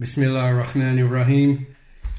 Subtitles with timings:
[0.00, 1.66] Bismillah ar-Rahman ar-Rahim.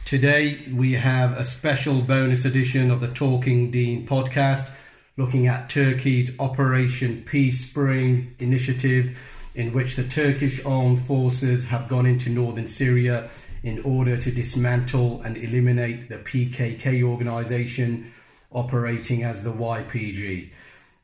[0.05, 4.69] Today we have a special bonus edition of the Talking Dean podcast
[5.17, 9.17] looking at Turkey's Operation Peace Spring initiative
[9.55, 13.31] in which the Turkish armed forces have gone into northern Syria
[13.63, 18.13] in order to dismantle and eliminate the PKK organization
[18.51, 20.51] operating as the YPG.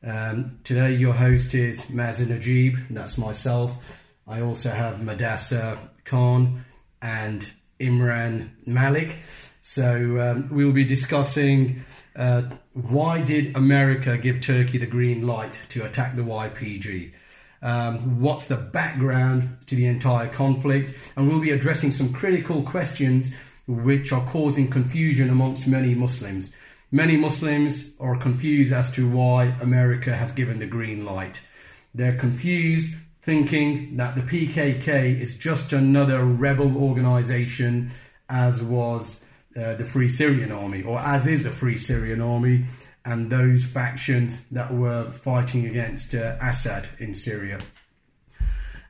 [0.04, 3.84] Um, today, your host is Mazen Najib, that's myself.
[4.28, 6.64] I also have Mudassir Khan
[7.02, 9.16] and Imran Malik.
[9.60, 11.84] So, um, we'll be discussing
[12.18, 17.12] uh, why did America give Turkey the green light to attack the YPG?
[17.62, 20.92] Um, what's the background to the entire conflict?
[21.16, 23.32] And we'll be addressing some critical questions
[23.68, 26.52] which are causing confusion amongst many Muslims.
[26.90, 31.40] Many Muslims are confused as to why America has given the green light.
[31.94, 32.94] They're confused,
[33.28, 37.90] thinking that the PKK is just another rebel organization,
[38.30, 39.20] as was
[39.54, 42.64] uh, the Free Syrian Army, or as is the Free Syrian Army,
[43.04, 47.58] and those factions that were fighting against uh, Assad in Syria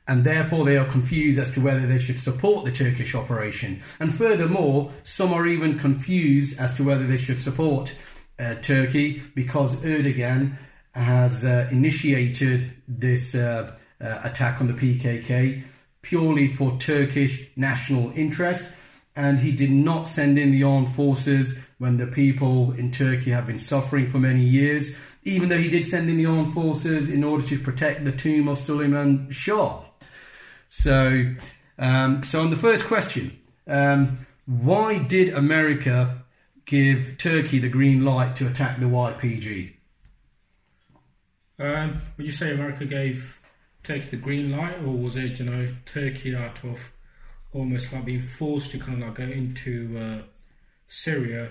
[0.07, 3.79] and therefore they are confused as to whether they should support the Turkish operation.
[3.99, 7.93] And furthermore, some are even confused as to whether they should support
[8.39, 10.57] uh, Turkey because Erdogan
[10.95, 13.35] has uh, initiated this
[14.01, 15.63] uh, attack on the PKK
[16.01, 18.73] purely for Turkish national interest.
[19.15, 23.47] And he did not send in the armed forces when the people in Turkey have
[23.47, 27.23] been suffering for many years, even though he did send in the armed forces in
[27.23, 29.83] order to protect the tomb of Suleiman Shah
[30.69, 31.35] so,
[31.77, 36.23] um, so on the first question, um, why did America
[36.65, 39.73] give Turkey the green light to attack the YPG?
[41.57, 43.38] Um, would you say America gave
[43.89, 46.91] Turkey the green light, or was it, you know, Turkey out of
[47.51, 50.21] almost like being forced to kind of like go into uh,
[50.85, 51.49] Syria,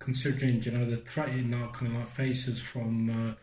[0.00, 3.34] considering, you know, the threat it now kind of like faces from uh,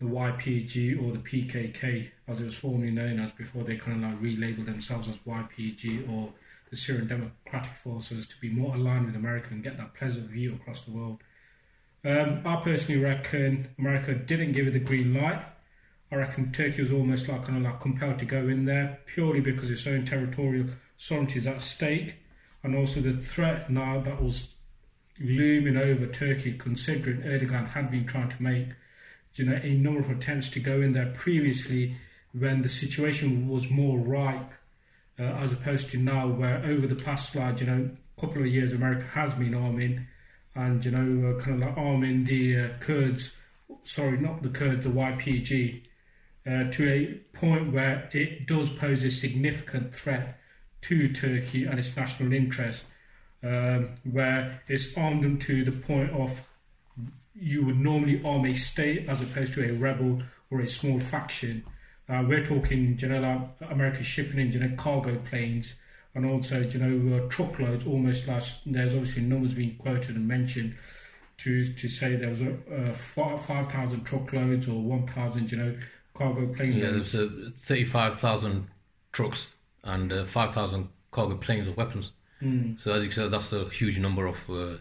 [0.00, 4.10] the YPG or the PKK, as it was formerly known as before they kind of
[4.10, 6.32] like relabeled themselves as YPG or
[6.70, 10.54] the Syrian Democratic Forces to be more aligned with America and get that pleasant view
[10.54, 11.18] across the world.
[12.04, 15.40] Um, I personally reckon America didn't give it the green light.
[16.14, 19.40] I reckon Turkey was almost like kind of like compelled to go in there purely
[19.40, 20.66] because its own territorial
[20.96, 22.14] sovereignty is at stake,
[22.62, 24.54] and also the threat now that was
[25.18, 28.68] looming over Turkey, considering Erdogan had been trying to make
[29.34, 31.96] you know, a number of attempts to go in there previously
[32.32, 34.52] when the situation was more ripe,
[35.18, 38.72] uh, as opposed to now, where over the past, like, you know, couple of years,
[38.72, 40.06] America has been arming
[40.54, 43.36] and, you know, uh, kind of like arming the uh, Kurds,
[43.82, 45.82] sorry, not the Kurds, the YPG,
[46.46, 50.38] uh, to a point where it does pose a significant threat
[50.82, 52.84] to Turkey and its national interest,
[53.42, 56.42] um, where it's armed them to the point of
[57.34, 61.64] you would normally arm a state as opposed to a rebel or a small faction.
[62.08, 65.76] Uh, we're talking, you know, like America shipping in, you know, cargo planes
[66.14, 67.86] and also, you know, uh, truckloads.
[67.86, 70.76] Almost like there's obviously numbers being quoted and mentioned
[71.38, 75.76] to to say there was a, uh, five thousand truckloads or one thousand, you know,
[76.14, 76.76] cargo planes.
[76.76, 78.68] Yeah, there's uh, thirty-five thousand
[79.12, 79.48] trucks
[79.82, 82.12] and uh, five thousand cargo planes of weapons.
[82.42, 82.80] Mm.
[82.80, 84.78] So as you said, that's a huge number of uh,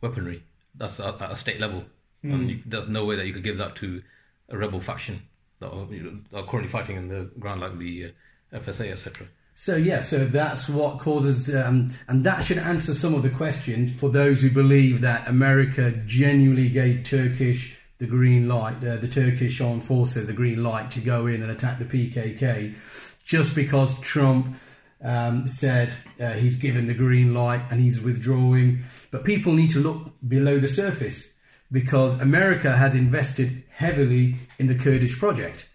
[0.00, 0.42] weaponry.
[0.74, 1.84] That's at, at a state level.
[2.24, 2.34] Mm.
[2.34, 4.02] And you, there's no way that you could give that to
[4.48, 5.22] a rebel faction
[5.60, 8.12] that are, you know, are currently fighting in the ground, like the
[8.52, 9.26] uh, FSA, etc.
[9.54, 13.92] So yeah, so that's what causes, um, and that should answer some of the questions
[13.92, 19.60] for those who believe that America genuinely gave Turkish the green light, uh, the Turkish
[19.60, 22.74] armed forces the green light to go in and attack the PKK,
[23.22, 24.56] just because Trump
[25.02, 28.80] um, said uh, he's given the green light and he's withdrawing.
[29.10, 31.32] But people need to look below the surface
[31.70, 35.68] because America has invested heavily in the Kurdish project.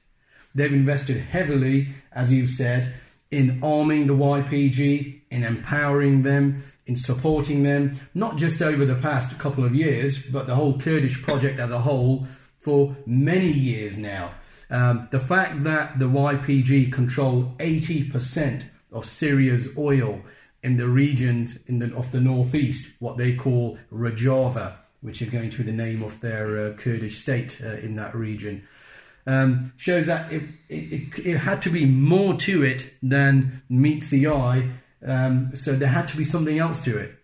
[0.56, 2.94] They've invested heavily, as you've said,
[3.32, 9.38] in arming the YPG, in empowering them, in supporting them, not just over the past
[9.38, 12.26] couple of years, but the whole Kurdish project as a whole
[12.60, 14.32] for many years now.
[14.72, 20.22] Um, the fact that the YPG control 80% of Syria's oil
[20.64, 25.52] in the region in the, of the northeast, what they call Rojava, which is going
[25.52, 28.68] to be the name of their uh, Kurdish state uh, in that region,
[29.28, 34.28] um, shows that it, it, it, had to be more to it than meets the
[34.28, 34.72] eye.
[35.06, 37.16] Um, so there had to be something else to it.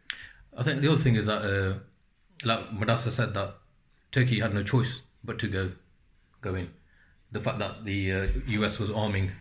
[0.58, 1.80] I think the other thing is that, uh,
[2.46, 3.56] like Mudassir said, that
[4.12, 5.72] Turkey had no choice but to go
[6.42, 6.70] go in.
[7.32, 9.32] The fact that the US uh, was arming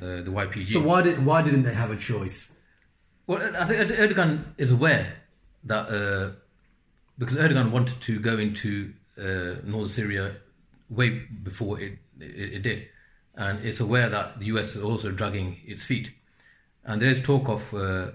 [0.00, 0.70] uh, the YPG.
[0.70, 2.52] So why did why didn't they have a choice?
[3.26, 5.14] Well, I think Erdogan is aware
[5.64, 6.30] that uh,
[7.18, 10.36] because Erdogan wanted to go into uh, northern Syria
[10.88, 11.10] way
[11.42, 12.88] before it, it, it did,
[13.34, 16.10] and it's aware that the US is also dragging its feet,
[16.84, 18.10] and there is talk of uh,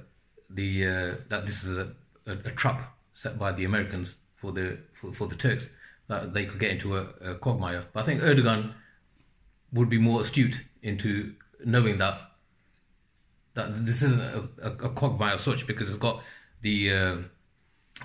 [0.49, 1.91] the uh, that this is a,
[2.25, 5.69] a, a, trap set by the Americans for the for, for the Turks
[6.07, 7.85] that they could get into a, a quagmire.
[7.93, 8.73] But I think Erdogan
[9.73, 11.33] would be more astute into
[11.63, 12.19] knowing that
[13.55, 14.21] that this isn't
[14.61, 16.21] a, quagmire as such because it's got
[16.61, 17.17] the uh,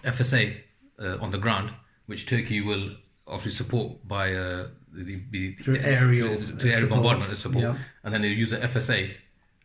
[0.05, 0.57] FSA
[1.01, 1.73] uh, on the ground,
[2.07, 2.91] which Turkey will
[3.27, 7.77] obviously support by uh, the, the, the aerial to, to aerial bombardment support, yeah.
[8.05, 9.13] and then they use the FSA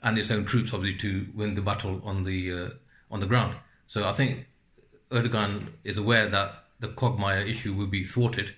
[0.05, 2.69] and its own troops obviously to win the battle on the uh,
[3.11, 3.55] on the ground.
[3.87, 4.45] So I think
[5.11, 8.53] Erdogan is aware that the quagmire issue will be thwarted.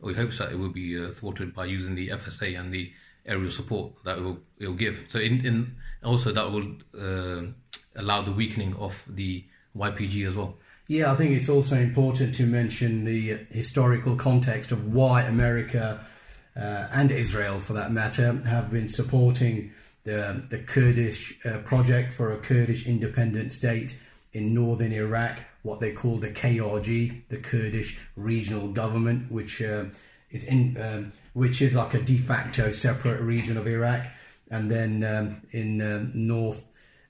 [0.00, 2.92] We hope that it will be uh, thwarted by using the FSA and the
[3.24, 5.06] aerial support that it will, it will give.
[5.08, 7.50] So in, in also that will uh,
[7.96, 9.44] allow the weakening of the
[9.74, 10.56] YPG as well.
[10.88, 16.06] Yeah, I think it's also important to mention the historical context of why America
[16.54, 19.72] uh, and Israel, for that matter, have been supporting
[20.06, 23.96] the, the Kurdish uh, project for a Kurdish independent state
[24.32, 29.86] in northern Iraq, what they call the KRG, the Kurdish Regional Government, which uh,
[30.30, 34.06] is in um, which is like a de facto separate region of Iraq,
[34.48, 36.64] and then um, in um, north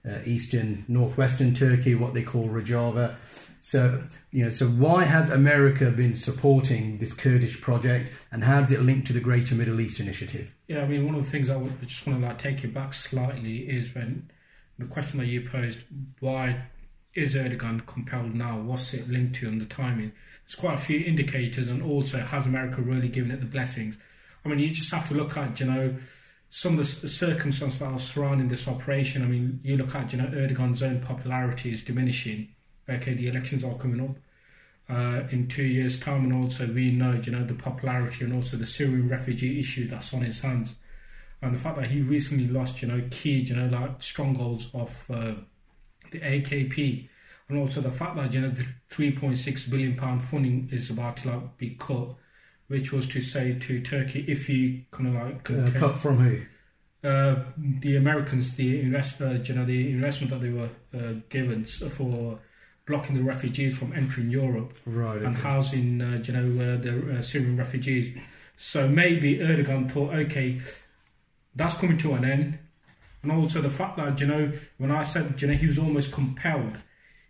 [0.09, 3.17] uh, eastern northwestern Turkey, what they call Rojava.
[3.61, 4.05] So
[4.37, 8.83] you know, so why has America been supporting this Kurdish project, and how does it
[8.83, 10.55] link to the Greater Middle East Initiative?
[10.69, 12.69] Yeah, I mean, one of the things I would just want to like take you
[12.69, 14.31] back slightly is when
[14.79, 15.85] the question that you posed:
[16.21, 16.67] Why
[17.15, 18.61] is Erdogan compelled now?
[18.61, 20.13] What's it linked to, and the timing?
[20.45, 23.97] There's quite a few indicators, and also has America really given it the blessings?
[24.45, 25.97] I mean, you just have to look at, you know,
[26.51, 29.23] some of the circumstances that are surrounding this operation.
[29.23, 32.49] I mean, you look at, you know, Erdogan's own popularity is diminishing.
[32.87, 34.17] Okay, the elections are coming up
[34.89, 38.57] uh, in two years' time, and also we know, you know, the popularity and also
[38.57, 40.77] the Syrian refugee issue that's on his hands,
[41.43, 45.11] and the fact that he recently lost, you know, key, you know, like strongholds of
[45.11, 45.35] uh,
[46.13, 47.09] the AKP,
[47.49, 51.31] and also the fact that you know the 3.6 billion pound funding is about to
[51.31, 52.15] like be cut
[52.69, 57.09] which was to say to Turkey, if you kind of like uh, cut from who?
[57.09, 61.65] Uh, the Americans, the invest, uh, you know, the investment that they were uh, given
[61.65, 62.39] for
[62.87, 66.77] blocking the refugees from entering Europe right, and housing, uh, you know, uh,
[67.17, 68.17] the Syrian refugees.
[68.57, 70.61] So maybe Erdogan thought, okay,
[71.55, 72.59] that's coming to an end,
[73.23, 76.13] and also the fact that you know, when I said, you know, he was almost
[76.13, 76.79] compelled,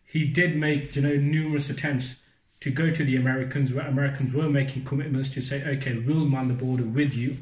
[0.05, 2.17] he did make, you know, numerous attempts
[2.61, 6.49] to go to the Americans, where Americans were making commitments to say, okay, we'll man
[6.49, 7.39] the border with you.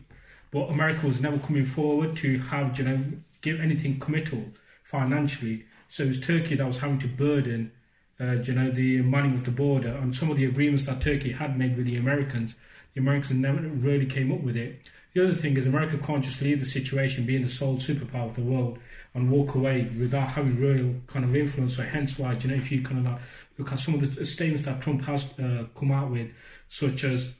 [0.50, 3.04] But America was never coming forward to have, you know,
[3.42, 4.44] give anything committal
[4.82, 5.64] financially.
[5.88, 7.72] So it was Turkey that was having to burden,
[8.20, 11.32] uh, you know, the manning of the border and some of the agreements that Turkey
[11.32, 12.54] had made with the Americans.
[12.94, 14.80] The Americans never really came up with it.
[15.14, 18.34] The other thing is America can't just leave the situation being the sole superpower of
[18.34, 18.78] the world
[19.14, 21.76] and walk away without having real kind of influence.
[21.76, 23.20] So hence why, you know, if you kind of like
[23.58, 26.30] look at some of the statements that Trump has uh, come out with,
[26.66, 27.36] such as,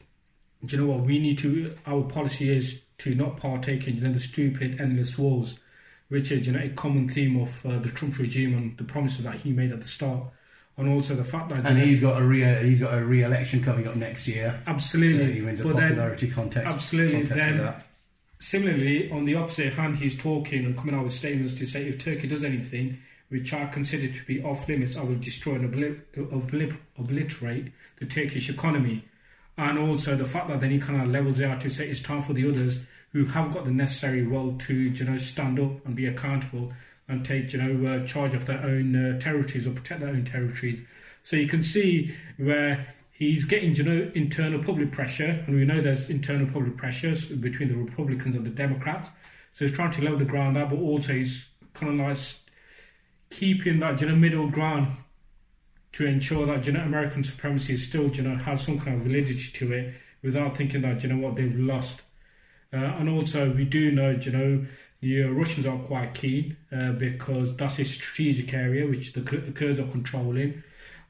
[0.68, 4.12] you know what, we need to, our policy is to not partake in, you know,
[4.12, 5.58] the stupid, endless wars,
[6.08, 9.24] which is, you know, a common theme of uh, the Trump regime and the promises
[9.24, 10.22] that he made at the start.
[10.76, 13.86] And also the fact that and he's got a re he's got a re-election coming
[13.86, 14.60] up next year.
[14.66, 16.66] Absolutely, so he wins a but popularity then, contest.
[16.66, 17.74] Absolutely, then
[18.40, 22.02] similarly on the opposite hand, he's talking and coming out with statements to say if
[22.02, 26.00] Turkey does anything, which are considered to be off limits, I will destroy and
[26.98, 29.04] obliterate the Turkish economy.
[29.56, 32.00] And also the fact that then he kind of levels it out to say it's
[32.00, 35.86] time for the others who have got the necessary will to, you know, stand up
[35.86, 36.72] and be accountable
[37.08, 40.24] and take, you know, uh, charge of their own uh, territories or protect their own
[40.24, 40.80] territories.
[41.22, 45.80] So you can see where he's getting, you know, internal public pressure, and we know
[45.80, 49.10] there's internal public pressures between the Republicans and the Democrats.
[49.52, 52.18] So he's trying to level the ground out, but also he's kind of like
[53.30, 54.96] keeping that you know middle ground
[55.92, 59.50] to ensure that you know American supremacy still you know has some kind of validity
[59.52, 62.02] to it without thinking that you know what they've lost.
[62.74, 64.66] Uh, and also we do know you know
[65.00, 69.78] the uh, Russians are quite keen uh, because that's a strategic area which the Kurds
[69.78, 70.62] are controlling,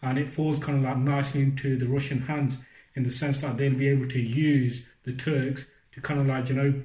[0.02, 2.58] and it falls kind of like nicely into the Russian hands
[2.94, 6.48] in the sense that they'll be able to use the Turks to kind of like
[6.48, 6.82] you know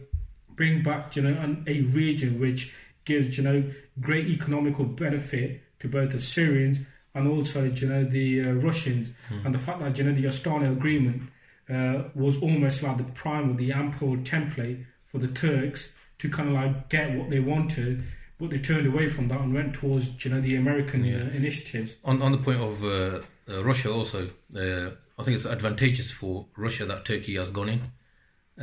[0.56, 3.64] bring back you know an, a region which gives you know
[4.00, 6.80] great economical benefit to both the Syrians
[7.16, 9.46] and also you know the uh, Russians, mm.
[9.46, 11.24] and the fact that you know the Astana agreement
[11.70, 16.50] uh, was almost like the prime or the ample template for the Turks to kind
[16.50, 18.04] of like get what they wanted
[18.40, 21.18] but they turned away from that and went towards you know the American Yeah.
[21.24, 21.98] uh, initiatives.
[22.06, 26.46] On on the point of uh, uh, Russia, also, uh, I think it's advantageous for
[26.56, 27.82] Russia that Turkey has gone in,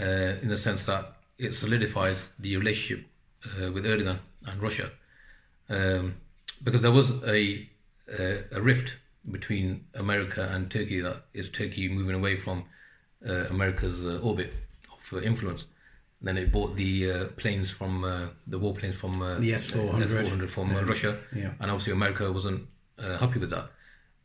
[0.01, 3.05] uh, in the sense that it solidifies the relationship
[3.45, 4.91] uh, with Erdogan and Russia,
[5.69, 6.15] um,
[6.65, 7.69] because there was a
[8.19, 8.97] a, a rift
[9.31, 11.01] between America and Turkey.
[11.01, 12.65] That is Turkey moving away from
[13.51, 14.53] America's uh, orbit
[14.93, 15.67] of uh, influence.
[16.23, 20.09] Then it bought the uh, planes from uh, the warplanes from uh, The S-400.
[20.09, 20.87] S400 from uh, Yeah.
[20.87, 21.53] Russia Yeah.
[21.61, 22.67] and obviously America wasn't
[22.99, 23.71] uh, happy with that.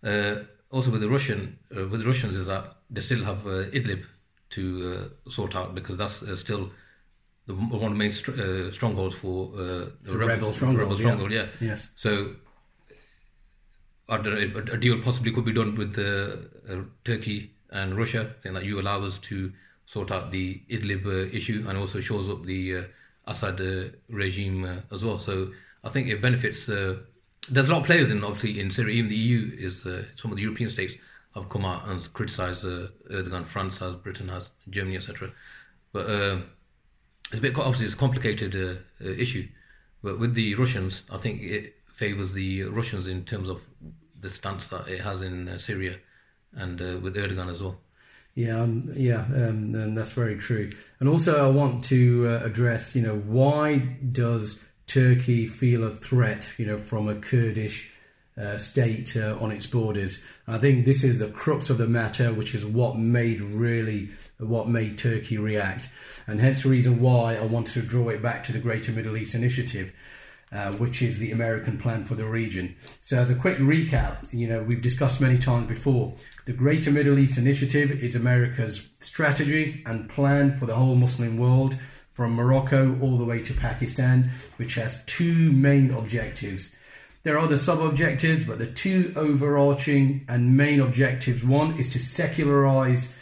[0.03, 3.65] Uh, also, with the Russian, uh, with the Russians, is that they still have uh,
[3.77, 4.03] Idlib
[4.51, 6.71] to uh, sort out because that's uh, still
[7.45, 9.57] the, one of the main str- uh, strongholds for uh,
[10.03, 11.01] the a rebel stronghold, rebel yeah.
[11.01, 11.48] stronghold, yeah.
[11.60, 11.89] Yes.
[11.98, 12.36] So,
[14.10, 14.38] know,
[14.74, 16.38] a deal possibly could be done with uh,
[16.71, 19.51] uh, Turkey and Russia, saying that you allow us to
[19.86, 22.84] sort out the Idlib uh, issue and also shores up the uh,
[23.28, 25.20] Assad uh, regime uh, as well.
[25.20, 25.51] So,
[25.84, 26.70] I think it benefits.
[26.70, 26.98] Uh,
[27.50, 28.96] there's a lot of players in obviously in Syria.
[28.96, 30.96] Even the EU is uh, some of the European states
[31.34, 33.48] have come out and criticised Erdogan.
[33.48, 35.32] France has, Britain has, Germany, etc.
[35.92, 36.08] But
[37.30, 39.48] it's a bit obviously it's a complicated issue.
[40.04, 43.62] But with the Russians, I think it favours the Russians in terms of
[44.20, 45.98] the stance that it has in Syria
[46.55, 47.77] and uh, with Erdogan as well.
[48.34, 50.72] Yeah, um, yeah, um, and that's very true.
[51.00, 53.79] And also, I want to uh, address, you know, why
[54.12, 57.91] does Turkey feel a threat, you know, from a Kurdish
[58.38, 60.24] uh, state uh, on its borders?
[60.48, 64.70] I think this is the crux of the matter, which is what made really what
[64.70, 65.89] made Turkey react,
[66.25, 69.17] and hence the reason why I wanted to draw it back to the Greater Middle
[69.17, 69.91] East Initiative.
[70.53, 72.75] Uh, which is the American plan for the region.
[73.00, 77.20] So, as a quick recap, you know, we've discussed many times before the Greater Middle
[77.20, 81.77] East Initiative is America's strategy and plan for the whole Muslim world,
[82.12, 86.75] from Morocco all the way to Pakistan, which has two main objectives.
[87.24, 92.00] There are other sub objectives, but the two overarching and main objectives one is to
[92.00, 93.13] secularize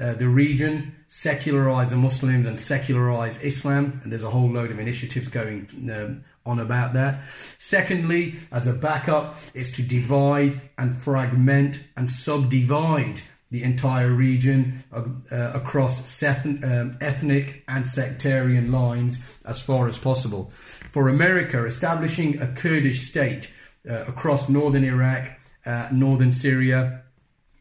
[0.00, 4.00] uh, the region, secularize the Muslims, and secularize Islam.
[4.02, 7.20] And there's a whole load of initiatives going um, on about that.
[7.58, 15.04] Secondly, as a backup, is to divide and fragment and subdivide the entire region uh,
[15.30, 20.50] uh, across seth- um, ethnic and sectarian lines as far as possible.
[20.92, 23.50] For America, establishing a Kurdish state
[23.88, 25.30] uh, across northern Iraq,
[25.64, 27.02] uh, northern Syria,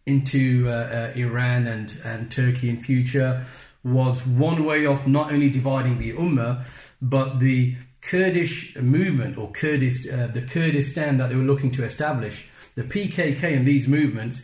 [0.06, 3.46] into uh, uh, Iran and, and Turkey in future
[3.84, 6.64] was one way of not only dividing the Ummah,
[7.02, 7.76] but the
[8.08, 12.48] Kurdish movement or Kurdish, uh, the Kurdistan that they were looking to establish.
[12.76, 14.44] The PKK and these movements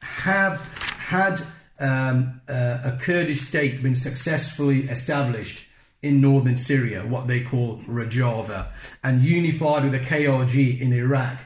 [0.00, 1.40] have had
[1.78, 5.66] um, uh, a Kurdish state been successfully established
[6.02, 8.68] in northern Syria, what they call Rojava,
[9.02, 11.38] and unified with the KRG in Iraq.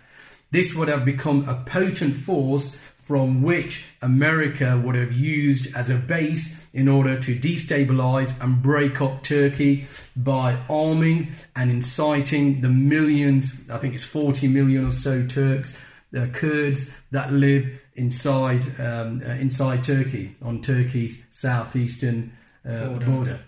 [0.50, 5.96] This would have become a potent force from which America would have used as a
[5.96, 13.54] base in order to destabilize and break up Turkey by arming and inciting the millions,
[13.70, 15.80] I think it's 40 million or so Turks,
[16.14, 22.32] uh, Kurds that live inside um, uh, inside Turkey on Turkey's southeastern
[22.68, 23.06] uh, Border.
[23.06, 23.40] border.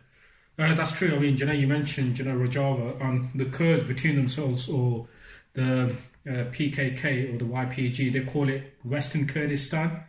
[0.59, 1.15] Uh, that's true.
[1.15, 5.09] I mean, you know, you mentioned you know Rojava and the Kurds between themselves, or
[5.55, 5.95] the
[6.27, 10.05] uh, PKK or the YPG, they call it Western Kurdistan,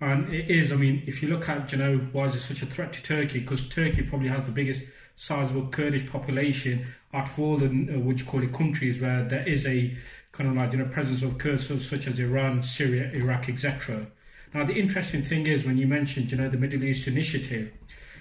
[0.00, 0.72] and it is.
[0.72, 3.02] I mean, if you look at you know why is it such a threat to
[3.02, 3.40] Turkey?
[3.40, 8.18] Because Turkey probably has the biggest sizable Kurdish population out of all the uh, what
[8.18, 9.94] you call it countries where there is a
[10.32, 14.06] kind of like you know presence of Kurds, such as Iran, Syria, Iraq, etc.
[14.52, 17.72] Now, the interesting thing is when you mentioned you know the Middle East Initiative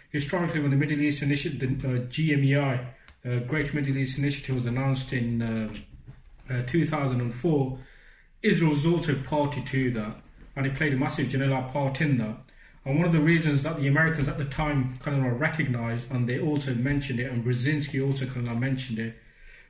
[0.10, 2.86] historically, when the Middle East Initiative, the uh, GMEI,
[3.26, 7.80] uh, Great Middle East Initiative, was announced in uh, uh, 2004,
[8.42, 10.22] Israel was also party to that,
[10.56, 12.38] and it played a massive general part in that.
[12.86, 16.28] And one of the reasons that the Americans at the time kind of recognized, and
[16.28, 19.18] they also mentioned it, and Brzezinski also kind of mentioned it,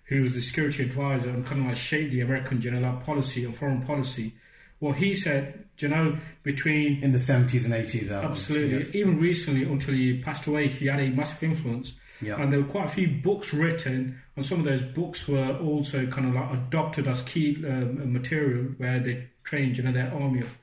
[0.06, 3.56] who was the security advisor and kind of like shaped the American general policy and
[3.56, 4.34] foreign policy.
[4.80, 8.78] Well, he said, you know, between In the 70s and 80s, Absolutely.
[8.78, 8.96] yes.
[8.96, 11.94] Even recently, until he passed away, he had a massive influence.
[12.22, 12.42] Yeah.
[12.42, 16.06] And there were quite a few books written, and some of those books were also
[16.08, 20.42] kind of like adopted as key um, material where they trained, you know, their army
[20.42, 20.58] of,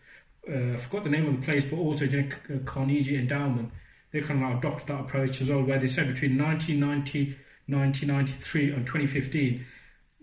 [0.48, 3.70] uh, I forgot the name of the place, but also, C- uh, Carnegie Endowment.
[4.12, 7.36] They kind of like adopted that approach as well, where they said between 1990,
[7.66, 9.64] 1993, and 2015,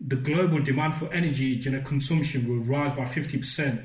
[0.06, 3.84] the global demand for energy consumption will rise by 50%.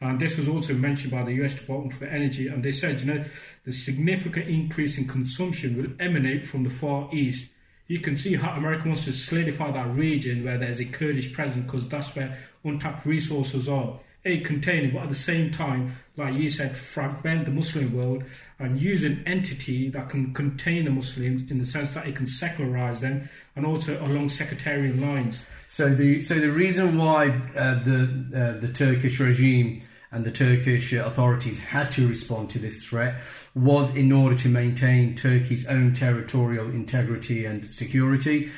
[0.00, 2.48] And this was also mentioned by the US Department for Energy.
[2.48, 3.24] And they said, you know,
[3.64, 7.50] the significant increase in consumption will emanate from the Far East.
[7.88, 11.64] you can see how America wants to solidify that region where there's a Kurdish presence
[11.64, 13.98] because that's where untapped resources are.
[14.28, 18.24] A containing, but at the same time, like you said, fragment the Muslim world
[18.58, 22.26] and use an entity that can contain the Muslims in the sense that it can
[22.26, 25.46] secularize them and also along sectarian lines.
[25.66, 28.00] So the so the reason why uh, the
[28.34, 29.80] uh, the Turkish regime
[30.12, 33.22] and the Turkish authorities had to respond to this threat
[33.54, 38.50] was in order to maintain Turkey's own territorial integrity and security.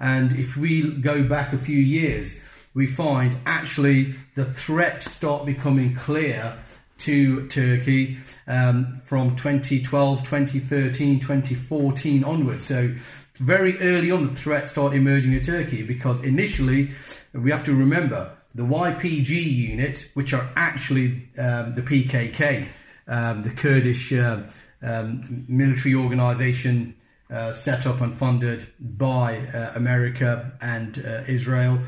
[0.00, 2.40] And if we go back a few years,
[2.74, 6.56] we find actually the threat start becoming clear
[6.98, 12.64] to Turkey um, from 2012, 2013, 2014 onwards.
[12.64, 12.94] So
[13.36, 16.90] very early on, the threat started emerging in Turkey because initially,
[17.32, 22.66] we have to remember, the YPG unit, which are actually um, the PKK,
[23.06, 24.42] um, the Kurdish uh,
[24.82, 26.96] um, military organization
[27.30, 31.78] uh, set up and funded by uh, America and uh, Israel.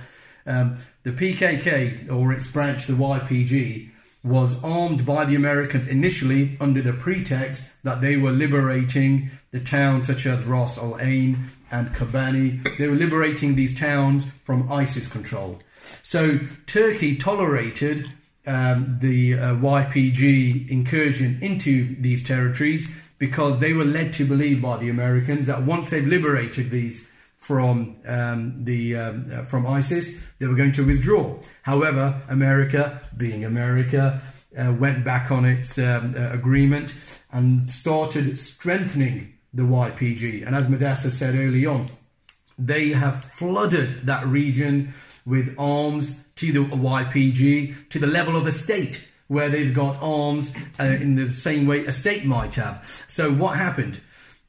[0.47, 3.91] Um, the PKK, or its branch, the YPG,
[4.23, 10.07] was armed by the Americans initially under the pretext that they were liberating the towns
[10.07, 12.77] such as Ras Al Ain and Kobani.
[12.77, 15.61] They were liberating these towns from ISIS control.
[16.03, 18.11] So Turkey tolerated
[18.47, 24.77] um, the uh, YPG incursion into these territories because they were led to believe by
[24.79, 27.09] the Americans that once they've liberated these
[27.51, 31.37] from um, the um, uh, from ISIS, they were going to withdraw.
[31.63, 34.23] However, America, being America,
[34.57, 36.95] uh, went back on its um, uh, agreement
[37.33, 40.47] and started strengthening the YPG.
[40.47, 41.87] And as Mudassir said early on,
[42.57, 44.95] they have flooded that region
[45.27, 50.55] with arms to the YPG to the level of a state where they've got arms
[50.79, 53.05] uh, in the same way a state might have.
[53.09, 53.99] So what happened?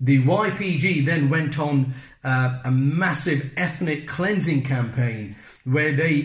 [0.04, 6.22] The YPG then went on uh, a massive ethnic cleansing campaign where they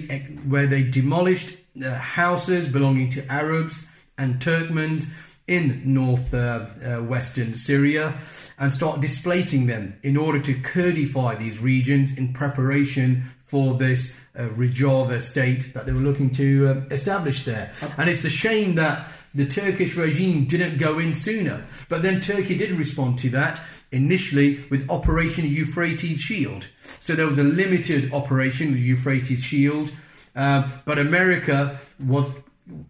[0.49, 3.87] where they demolished uh, houses belonging to Arabs
[4.17, 5.11] and Turkmens
[5.47, 8.15] in north uh, uh, western Syria
[8.59, 14.49] and start displacing them in order to Kurdify these regions in preparation for this uh,
[14.49, 17.73] Rojava state that they were looking to uh, establish there.
[17.97, 19.07] And it's a shame that
[19.37, 21.67] the Turkish regime didn't go in sooner.
[21.89, 23.61] But then Turkey did respond to that
[23.93, 26.69] initially with Operation Euphrates Shield.
[27.01, 29.93] So there was a limited operation with Euphrates Shield,
[30.35, 32.31] uh, but America was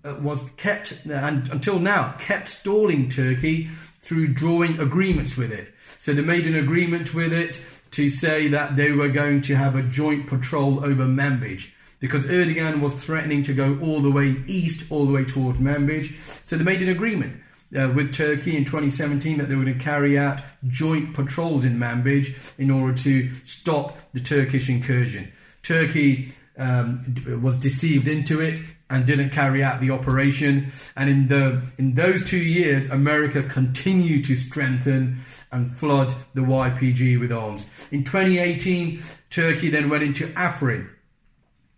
[0.04, 3.68] uh, was kept and until now kept stalling Turkey
[4.00, 5.74] through drawing agreements with it.
[5.98, 9.74] So they made an agreement with it to say that they were going to have
[9.74, 14.90] a joint patrol over Manbij because Erdogan was threatening to go all the way east,
[14.90, 16.14] all the way towards Manbij.
[16.44, 17.40] So they made an agreement
[17.76, 21.78] uh, with Turkey in 2017 that they were going to carry out joint patrols in
[21.78, 25.32] Manbij in order to stop the Turkish incursion.
[25.62, 30.72] Turkey um, was deceived into it and didn't carry out the operation.
[30.94, 35.18] And in the in those two years, America continued to strengthen
[35.50, 37.66] and flood the YPG with arms.
[37.90, 40.88] In 2018, Turkey then went into Afrin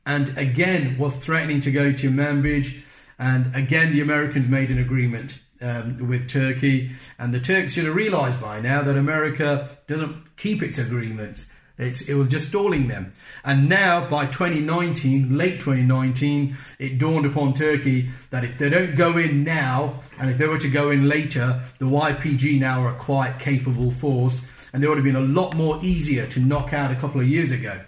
[0.09, 2.81] and again was threatening to go to Manbij.
[3.19, 6.93] And again, the Americans made an agreement um, with Turkey.
[7.19, 11.51] And the Turks should have realized by now that America doesn't keep its agreements.
[11.77, 13.13] It's, it was just stalling them.
[13.45, 19.19] And now, by 2019, late 2019, it dawned upon Turkey that if they don't go
[19.19, 22.99] in now, and if they were to go in later, the YPG now are a
[22.99, 26.91] quite capable force, and they would have been a lot more easier to knock out
[26.91, 27.81] a couple of years ago.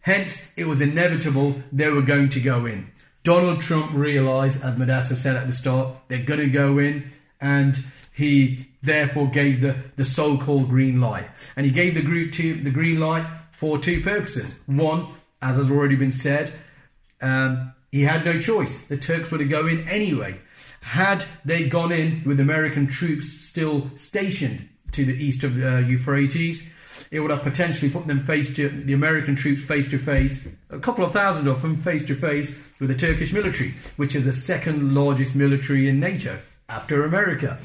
[0.00, 2.90] Hence, it was inevitable they were going to go in.
[3.24, 7.78] Donald Trump realised, as Mudassir said at the start, they're going to go in, and
[8.14, 11.28] he therefore gave the, the so-called green light.
[11.56, 14.54] And he gave the, group the green light for two purposes.
[14.66, 15.08] One,
[15.42, 16.52] as has already been said,
[17.20, 18.84] um, he had no choice.
[18.84, 20.40] The Turks were to go in anyway.
[20.80, 26.72] Had they gone in with American troops still stationed to the east of uh, Euphrates,
[27.10, 30.78] it would have potentially put them face to the American troops face to face, a
[30.78, 34.32] couple of thousand of them face to face with the Turkish military, which is the
[34.32, 37.58] second largest military in NATO after America.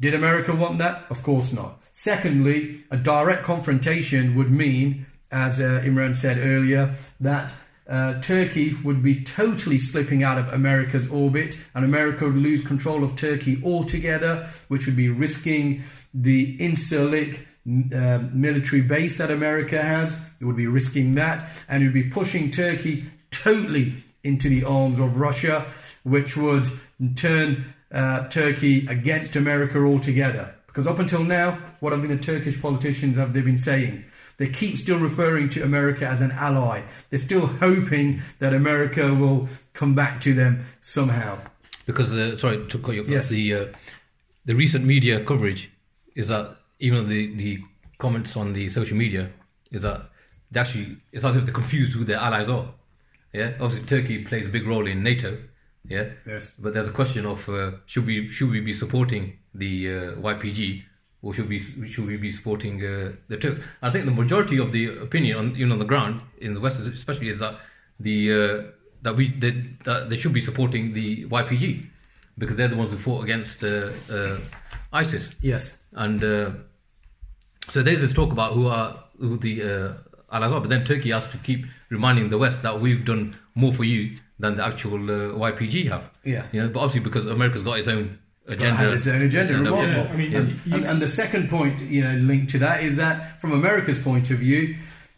[0.00, 1.04] Did America want that?
[1.10, 1.80] Of course not.
[1.92, 7.52] Secondly, a direct confrontation would mean, as uh, Imran said earlier, that
[7.88, 13.04] uh, Turkey would be totally slipping out of America's orbit, and America would lose control
[13.04, 20.18] of Turkey altogether, which would be risking the Incirlik uh, military base that America has.
[20.40, 24.98] It would be risking that, and it would be pushing Turkey totally into the arms
[24.98, 25.66] of Russia,
[26.02, 26.64] which would
[27.16, 30.54] turn uh, Turkey against America altogether.
[30.66, 34.04] Because up until now, what have been the Turkish politicians have they been saying?
[34.36, 36.82] they keep still referring to America as an ally.
[37.10, 41.38] They're still hoping that America will come back to them somehow.
[41.86, 43.04] Because uh, sorry to cut you.
[43.06, 43.28] Yes.
[43.28, 43.66] The uh,
[44.44, 45.70] the recent media coverage
[46.16, 47.50] is that even the the
[48.04, 49.24] comments on the social media
[49.76, 50.00] is that
[50.50, 52.66] they actually it's as if they're confused who their allies are.
[53.32, 55.30] Yeah, obviously Turkey plays a big role in NATO.
[55.94, 56.54] Yeah, Yes.
[56.62, 59.24] but there's a question of uh, should we should we be supporting
[59.62, 59.94] the uh,
[60.32, 60.82] YPG
[61.22, 61.58] or should we
[61.92, 63.60] should we be supporting uh, the Turks?
[63.82, 66.14] I think the majority of the opinion on you know on the ground
[66.46, 67.54] in the West especially is that
[68.06, 68.62] the uh,
[69.02, 71.08] that we that, that they should be supporting the
[71.40, 71.64] YPG
[72.38, 74.38] because they're the ones who fought against uh, uh,
[75.02, 75.62] ISIS Yes.
[75.92, 76.50] and uh,
[77.68, 79.92] so there's this talk about who are who the uh,
[80.34, 83.72] allies are, but then Turkey has to keep reminding the West that we've done more
[83.72, 86.04] for you than the actual uh, YPG have.
[86.24, 86.46] Yeah.
[86.52, 88.74] You know, but obviously because America's got its own agenda.
[88.74, 89.54] has its own agenda.
[89.54, 89.92] and remarkable.
[90.04, 92.82] Yeah, I mean, and, you- and, and the second point, you know, linked to that
[92.82, 94.76] is that from America's point of view,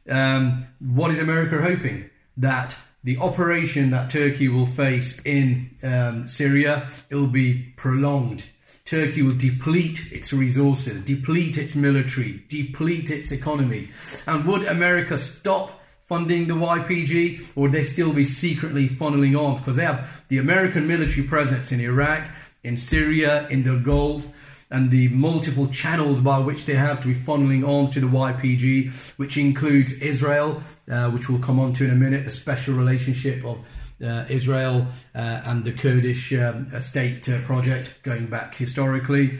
[0.08, 6.88] um, what is America hoping that the operation that Turkey will face in um, Syria
[7.08, 8.44] it will be prolonged.
[8.86, 13.88] Turkey will deplete its resources, deplete its military, deplete its economy.
[14.28, 19.60] And would America stop funding the YPG, or would they still be secretly funneling arms?
[19.60, 22.30] Because they have the American military presence in Iraq,
[22.62, 24.24] in Syria, in the Gulf,
[24.70, 28.92] and the multiple channels by which they have to be funneling arms to the YPG,
[29.16, 33.44] which includes Israel, uh, which we'll come on to in a minute, the special relationship
[33.44, 33.58] of
[34.00, 39.38] Israel uh, and the Kurdish um, uh, state uh, project going back historically.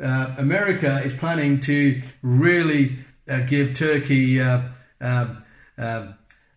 [0.00, 2.96] Uh, America is planning to really
[3.28, 4.62] uh, give Turkey uh,
[5.00, 5.38] um,
[5.76, 6.14] um,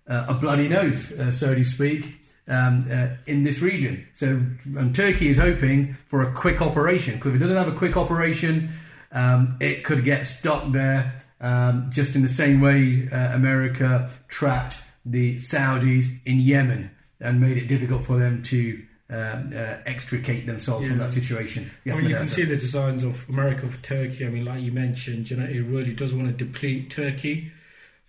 [0.07, 4.05] uh, a bloody nose, uh, so to speak, um, uh, in this region.
[4.13, 4.41] So,
[4.77, 7.97] and Turkey is hoping for a quick operation because if it doesn't have a quick
[7.97, 8.69] operation,
[9.11, 14.77] um, it could get stuck there, um, just in the same way uh, America trapped
[15.05, 20.87] the Saudis in Yemen and made it difficult for them to um, uh, extricate themselves
[20.87, 21.69] from that situation.
[21.83, 24.25] Yes, I mean, you can see the designs of America for Turkey.
[24.25, 27.51] I mean, like you mentioned, you know, it really does want to deplete Turkey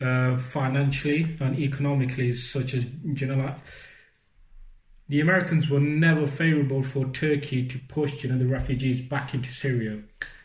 [0.01, 3.57] uh, financially and economically, such as, you know, like
[5.09, 9.51] the Americans were never favorable for Turkey to push, you know, the refugees back into
[9.51, 10.01] Syria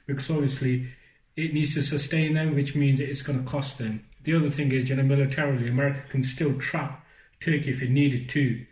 [0.08, 0.88] because obviously
[1.36, 4.04] it needs to sustain them, which means it's going to cost them.
[4.24, 7.06] The other thing is, you know, militarily, America can still trap
[7.40, 8.66] Turkey if it needed to.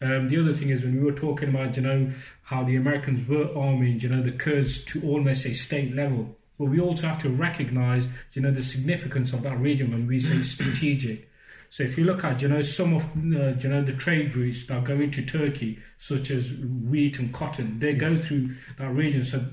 [0.00, 2.10] Um, the other thing is when we were talking about, you know,
[2.42, 6.36] how the Americans were arming, you know, the Kurds to almost a state level.
[6.58, 10.18] But we also have to recognize, you know, the significance of that region when we
[10.18, 11.28] say strategic.
[11.70, 14.66] So if you look at, you know, some of, uh, you know, the trade routes
[14.66, 19.24] that go into Turkey, such as wheat and cotton, they go through that region.
[19.24, 19.46] So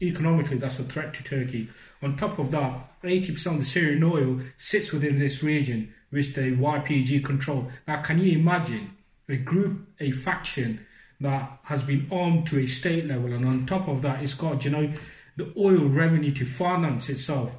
[0.00, 1.68] economically, that's a threat to Turkey.
[2.02, 6.52] On top of that, 80% of the Syrian oil sits within this region, which the
[6.56, 7.70] YPG control.
[7.86, 8.96] Now, can you imagine
[9.28, 10.86] a group, a faction
[11.20, 14.64] that has been armed to a state level, and on top of that, it's got,
[14.64, 14.92] you know,
[15.36, 17.50] the oil revenue to finance itself?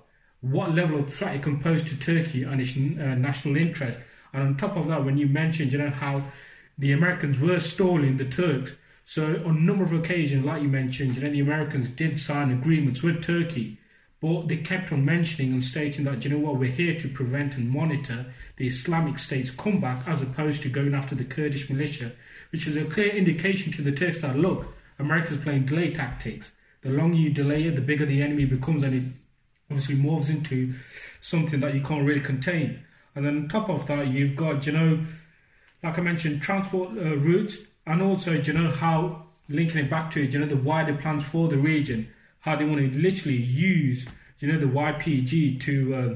[0.42, 4.00] What level of threat it can pose to Turkey and its uh, national interest?
[4.34, 6.24] And on top of that, when you mentioned, you know, how
[6.80, 8.76] the Americans were stalling the Turks.
[9.04, 12.52] So on a number of occasions, like you mentioned, you know, the Americans did sign
[12.52, 13.79] agreements with Turkey,
[14.22, 17.56] but they kept on mentioning and stating that, you know what, we're here to prevent
[17.56, 18.26] and monitor
[18.58, 22.12] the Islamic State's comeback as opposed to going after the Kurdish militia,
[22.52, 26.52] which was a clear indication to the Turks that, look, America's playing delay tactics.
[26.82, 29.04] The longer you delay it, the bigger the enemy becomes, and it
[29.70, 30.74] obviously morphs into
[31.22, 32.84] something that you can't really contain.
[33.16, 35.00] And then on top of that, you've got, you know,
[35.82, 40.22] like I mentioned, transport uh, routes, and also, you know, how linking it back to,
[40.22, 42.08] you know, the wider plans for the region,
[42.42, 44.08] how they want to literally use,
[44.40, 46.16] you know, the YPG to uh,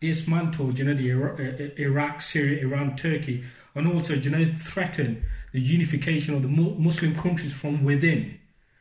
[0.00, 1.40] dismantle, you know, the Iraq,
[1.78, 7.52] Iraq, Syria, Iran, Turkey, and also, you know, threaten the unification of the Muslim countries
[7.52, 8.38] from within.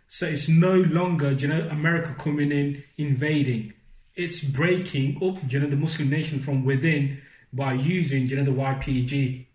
[0.08, 3.74] So it's no longer, you know, America coming in invading.
[4.16, 8.52] It's breaking up, you know, the Muslim nation from within by using, you know, the
[8.52, 9.46] YPG.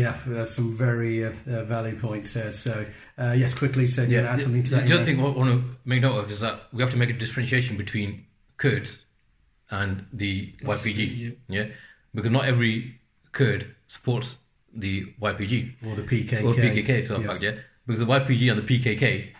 [0.00, 2.50] Yeah, there's some very uh, uh, valid points there.
[2.50, 2.86] So,
[3.18, 4.86] uh, yes, quickly, so you Yeah, yeah, add something to that.
[4.88, 7.10] the other thing I want to make note of is that we have to make
[7.10, 8.24] a differentiation between
[8.56, 8.98] Kurds
[9.70, 11.36] and the YPG.
[11.48, 11.66] Yeah,
[12.14, 13.00] because not every
[13.32, 14.36] Kurd supports
[14.74, 16.42] the YPG or the PKK.
[16.42, 17.30] or PKK, in Yes.
[17.30, 17.54] fact, yeah,
[17.86, 19.34] because the YPG and the PKK,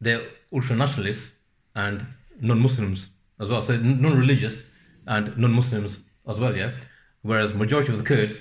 [0.00, 1.32] they're ultra nationalists
[1.76, 2.04] and
[2.40, 3.08] non-Muslims
[3.40, 4.58] as well, so non-religious
[5.06, 6.72] and non-Muslims as well, yeah.
[7.22, 8.34] Whereas majority of the Kurds,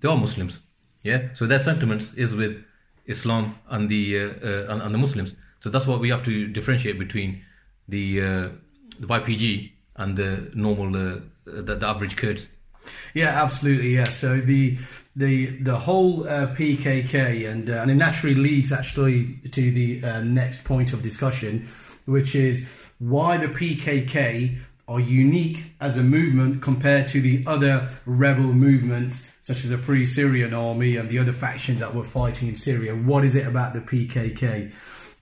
[0.00, 0.60] they are Muslims,
[1.02, 1.28] yeah.
[1.34, 2.64] So their sentiments is with
[3.06, 5.34] Islam and the uh, uh, and, and the Muslims.
[5.60, 7.42] So that's what we have to differentiate between
[7.88, 8.48] the uh,
[9.00, 12.48] the YPG and the normal uh, the, the average Kurds.
[13.14, 13.94] Yeah, absolutely.
[13.94, 14.04] Yeah.
[14.04, 14.78] So the
[15.16, 20.20] the the whole uh, PKK and uh, and it naturally leads actually to the uh,
[20.22, 21.68] next point of discussion,
[22.04, 22.66] which is
[22.98, 29.64] why the PKK are unique as a movement compared to the other rebel movements such
[29.64, 32.94] as the Free Syrian Army and the other factions that were fighting in Syria.
[32.94, 34.70] What is it about the PKK?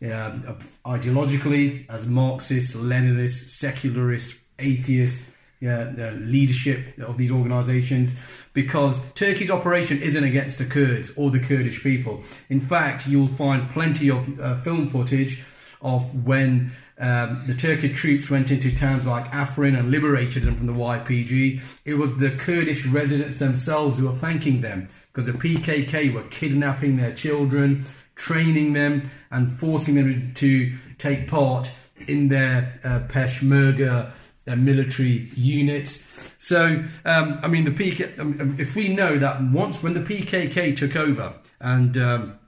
[0.02, 8.18] Um, ideologically, as Marxist, Leninist, secularist, atheist, yeah, leadership of these organizations
[8.52, 12.24] because Turkey's operation isn't against the Kurds or the Kurdish people.
[12.48, 15.44] In fact, you'll find plenty of uh, film footage
[15.80, 20.66] of when um, the Turkish troops went into towns like Afrin and liberated them from
[20.66, 21.60] the YPG.
[21.84, 26.96] It was the Kurdish residents themselves who were thanking them because the PKK were kidnapping
[26.96, 31.70] their children, training them, and forcing them to take part
[32.08, 34.12] in their uh, Peshmerga
[34.46, 36.04] uh, military units.
[36.38, 40.00] So, um, I mean, the PK, um, um, if we know that once when the
[40.00, 42.38] PKK took over, and um,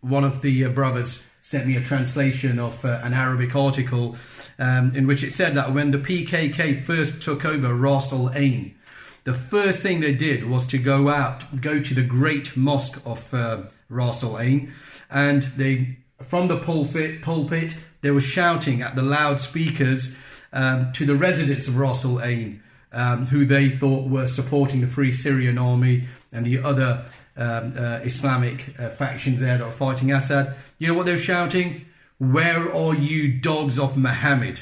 [0.00, 4.16] one of the uh, brothers sent me a translation of uh, an Arabic article
[4.58, 8.74] um, in which it said that when the PKK first took over Ras Al Ain,
[9.22, 13.32] the first thing they did was to go out, go to the great mosque of
[13.32, 14.72] uh, Ras Al Ain,
[15.08, 20.16] and they, from the pulpit, pulpit, they were shouting at the loudspeakers
[20.52, 24.88] um, to the residents of Ras Al Ain, um, who they thought were supporting the
[24.88, 27.06] Free Syrian Army and the other
[27.36, 30.54] um, uh, Islamic uh, factions there that are fighting Assad.
[30.78, 31.86] You know what they were shouting?
[32.18, 34.60] Where are you, dogs of Muhammad?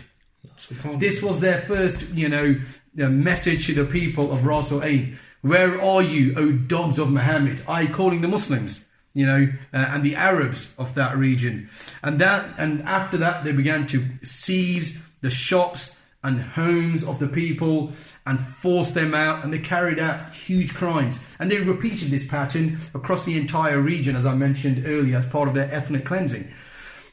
[0.98, 2.60] This was their first, you know,
[2.94, 5.18] message to the people of Ras Al Ain.
[5.42, 7.62] Where are you, O dogs of Muhammad?
[7.68, 11.68] I calling the Muslims, you know, uh, and the Arabs of that region.
[12.02, 17.28] And that, and after that, they began to seize the shops and homes of the
[17.28, 17.92] people
[18.26, 21.20] and forced them out and they carried out huge crimes.
[21.38, 25.48] And they repeated this pattern across the entire region as i mentioned earlier as part
[25.48, 26.52] of their ethnic cleansing.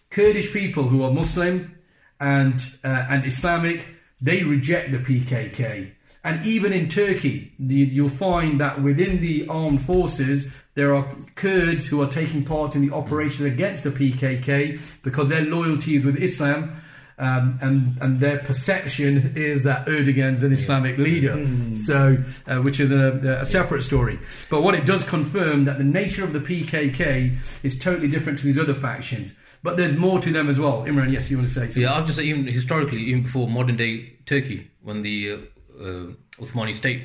[0.09, 1.75] Kurdish people who are muslim
[2.19, 3.85] and uh, and islamic
[4.21, 5.91] they reject the pkk
[6.23, 11.87] and even in turkey the, you'll find that within the armed forces there are kurds
[11.87, 16.17] who are taking part in the operations against the pkk because their loyalty is with
[16.17, 16.75] islam
[17.21, 21.77] um, and and their perception is that Erdogan's an Islamic leader, mm.
[21.77, 24.19] so uh, which is a, a, separate story.
[24.49, 28.45] But what it does confirm that the nature of the PKK is totally different to
[28.45, 29.35] these other factions.
[29.61, 30.83] But there's more to them as well.
[30.85, 31.83] Imran, yes, you want to say something?
[31.83, 35.37] Yeah, I'll just say even historically, even before modern day Turkey, when the uh,
[35.79, 36.07] uh,
[36.39, 37.03] Uthmani state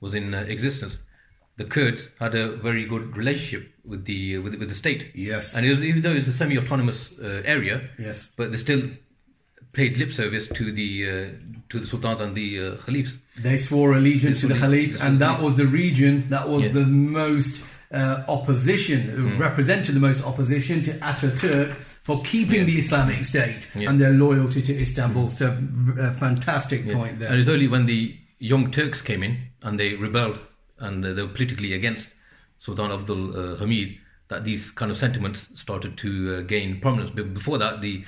[0.00, 0.98] was in uh, existence,
[1.56, 5.10] the Kurds had a very good relationship with the uh, with, with the state.
[5.14, 8.90] Yes, and it was, even though it's a semi-autonomous uh, area, yes, but they still
[9.74, 11.28] paid lip service to the uh,
[11.68, 13.16] to the sultans and the uh, caliphs.
[13.38, 16.72] They swore allegiance to the caliph, and that was the region that was yeah.
[16.72, 19.38] the most uh, opposition, mm.
[19.38, 22.64] represented the most opposition to Ataturk for keeping yeah.
[22.64, 23.88] the Islamic State yeah.
[23.88, 25.24] and their loyalty to Istanbul.
[25.24, 25.30] Mm.
[25.30, 25.58] So,
[26.00, 27.30] a fantastic point there.
[27.30, 30.38] And it's only when the Young Turks came in and they rebelled
[30.78, 32.10] and they were politically against
[32.58, 37.10] Sultan Abdul uh, Hamid that these kind of sentiments started to uh, gain prominence.
[37.14, 38.04] But before that, the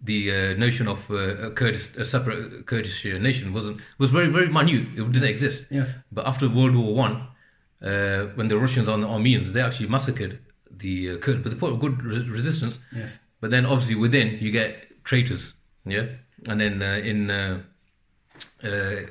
[0.00, 4.48] the uh, notion of uh, a Kurdish, a separate Kurdish nation wasn't was very very
[4.48, 4.88] minute.
[4.96, 5.64] It didn't exist.
[5.70, 5.94] Yes.
[6.12, 7.28] But after World War One,
[7.82, 10.38] uh, when the Russians and the Armenians, they actually massacred
[10.70, 12.78] the uh, Kurds, but they put a good re- resistance.
[12.94, 13.18] Yes.
[13.40, 15.54] But then obviously within you get traitors,
[15.84, 16.06] yeah,
[16.46, 17.60] and then uh, in uh,
[18.62, 19.06] they,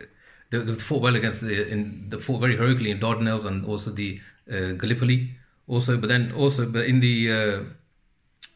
[0.52, 4.20] they, fought well against the in the fought very heroically in Dardanelles and also the
[4.48, 5.32] Gallipoli
[5.68, 7.66] also, but then also but in the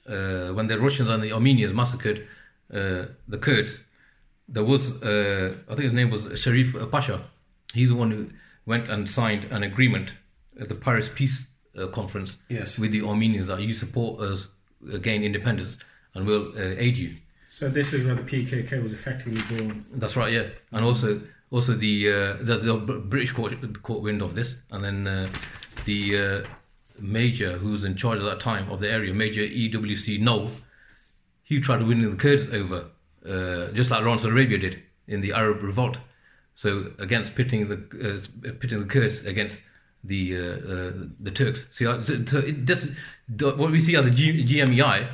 [0.10, 2.28] uh, when the Russians and the Armenians massacred
[2.74, 3.80] uh, the Kurds,
[4.48, 7.22] there was, uh, I think his name was Sharif Pasha.
[7.74, 8.30] He's the one who
[8.66, 10.14] went and signed an agreement
[10.60, 12.78] at the Paris Peace uh, Conference yes.
[12.80, 14.48] with the Armenians that you support us
[15.02, 15.78] gain independence
[16.16, 17.16] and we'll uh, aid you.
[17.50, 19.86] So this is where the PKK was effectively born.
[19.94, 24.34] That's right, yeah, and also also the uh, the, the, British caught, caught wind of
[24.34, 25.30] this, and then
[25.86, 26.46] the
[27.02, 30.52] major who was in charge at that time of the area, Major EWC Noel,
[31.44, 32.86] he tried to win the Kurds over,
[33.26, 35.98] uh, just like Lawrence Arabia did in the Arab Revolt.
[36.56, 39.62] So against pitting the uh, pitting the Kurds against
[40.04, 41.68] the uh, uh the Turks.
[41.72, 42.90] See, so, so this,
[43.38, 45.08] what we see as a G, GMEI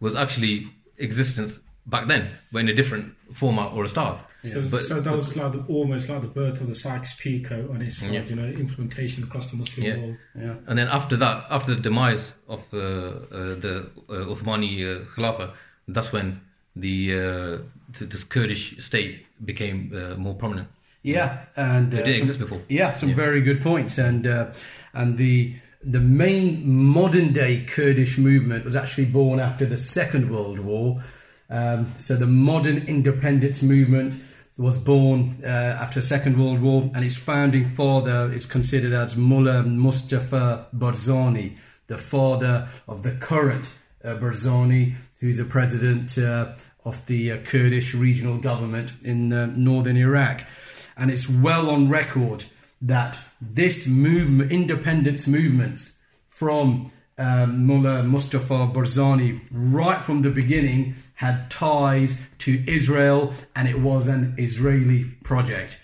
[0.00, 4.24] was actually existence back then, but in a different format or a style.
[4.42, 7.82] So, but, so that was like the, almost like the birth of the Sykes-Picot on
[7.82, 8.24] its yeah.
[8.24, 9.96] you know, implementation across the Muslim yeah.
[9.98, 10.16] world.
[10.34, 10.54] Yeah.
[10.66, 15.52] And then after that, after the demise of uh, uh, the uh, Uthmani uh, Khilafah,
[15.88, 16.40] that's when
[16.74, 17.58] the uh,
[17.98, 20.68] this Kurdish state became uh, more prominent.
[21.02, 22.62] Yeah, and They uh, didn't some- exist before.
[22.68, 23.16] Yeah, some Yeah.
[23.16, 24.52] very good points, and uh,
[24.94, 30.60] and the the main modern day Kurdish movement was actually born after the Second World
[30.60, 31.02] War.
[31.48, 34.14] Um, so the modern independence movement
[34.60, 39.62] was born uh, after Second World War, and its founding father is considered as Mullah
[39.62, 43.72] Mustafa Barzani, the father of the current
[44.04, 46.52] uh, Barzani, who's the president uh,
[46.84, 50.46] of the uh, Kurdish regional government in uh, northern Iraq.
[50.94, 52.44] And it's well on record
[52.82, 55.96] that this movement, independence movements
[56.28, 63.78] from um, Mullah Mustafa Barzani, right from the beginning, had ties to Israel, and it
[63.78, 65.78] was an Israeli project.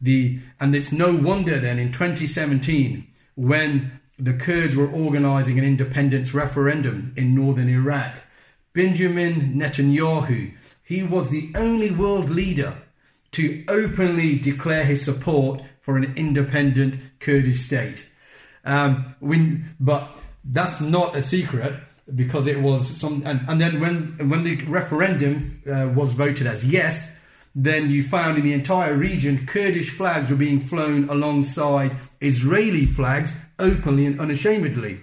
[0.00, 6.32] The and it's no wonder then in 2017 when the Kurds were organizing an independence
[6.32, 8.22] referendum in northern Iraq,
[8.72, 12.72] Benjamin Netanyahu, he was the only world leader
[13.32, 18.08] to openly declare his support for an independent Kurdish state.
[18.64, 21.74] Um, when, but that's not a secret
[22.14, 23.22] because it was some.
[23.24, 27.10] And, and then when when the referendum uh, was voted as yes,
[27.54, 33.32] then you found in the entire region Kurdish flags were being flown alongside Israeli flags
[33.58, 35.00] openly and unashamedly.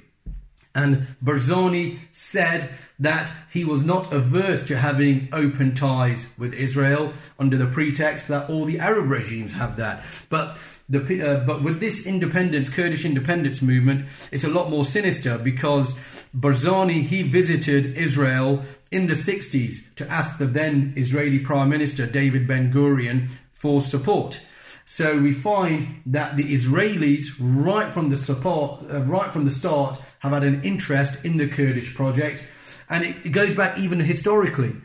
[0.76, 7.58] And Barzani said that he was not averse to having open ties with Israel under
[7.58, 10.04] the pretext that all the Arab regimes have that.
[10.30, 10.58] But
[10.90, 15.94] the, uh, but with this independence, Kurdish independence movement, it's a lot more sinister because
[16.36, 22.48] Barzani he visited Israel in the 60s to ask the then Israeli Prime Minister David
[22.48, 24.42] Ben Gurion for support.
[24.86, 30.02] So we find that the Israelis, right from the support, uh, right from the start,
[30.20, 32.44] have had an interest in the Kurdish project,
[32.90, 34.76] and it, it goes back even historically,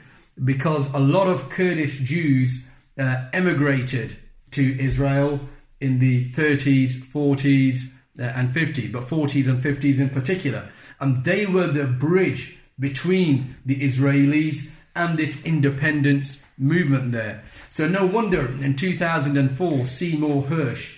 [0.44, 2.62] because a lot of Kurdish Jews
[2.98, 4.18] uh, emigrated
[4.50, 5.40] to Israel
[5.80, 10.68] in the 30s, 40s, uh, and 50s, but 40s and 50s in particular,
[11.00, 17.42] and they were the bridge between the Israelis and this independence movement there.
[17.70, 20.96] So no wonder in 2004 Seymour Hersh,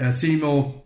[0.00, 0.82] uh, Seymour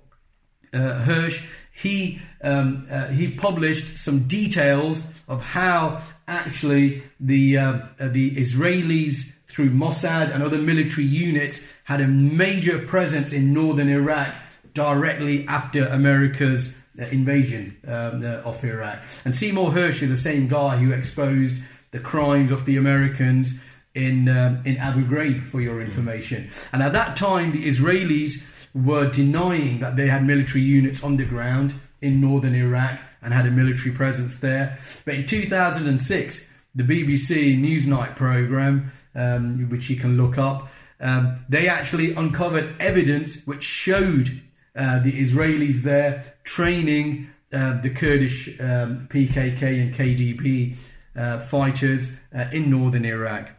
[0.72, 8.33] uh, Hersh, he um, uh, he published some details of how actually the uh, the
[8.33, 14.33] Israelis through Mossad and other military units had a major presence in northern Iraq
[14.75, 19.03] directly after America's uh, invasion um, uh, of Iraq.
[19.25, 21.57] And Seymour Hersh is the same guy who exposed
[21.91, 23.59] the crimes of the Americans
[23.95, 26.49] in um, in Abu Ghraib, for your information.
[26.73, 31.25] And at that time, the Israelis were denying that they had military units on the
[31.25, 34.79] ground in northern Iraq and had a military presence there.
[35.05, 40.68] But in 2006, the BBC Newsnight program, um, which you can look up,
[41.01, 44.42] um, they actually uncovered evidence which showed
[44.77, 50.77] uh, the Israelis there training uh, the Kurdish um, PKK and KDP
[51.16, 53.51] uh, fighters uh, in northern Iraq.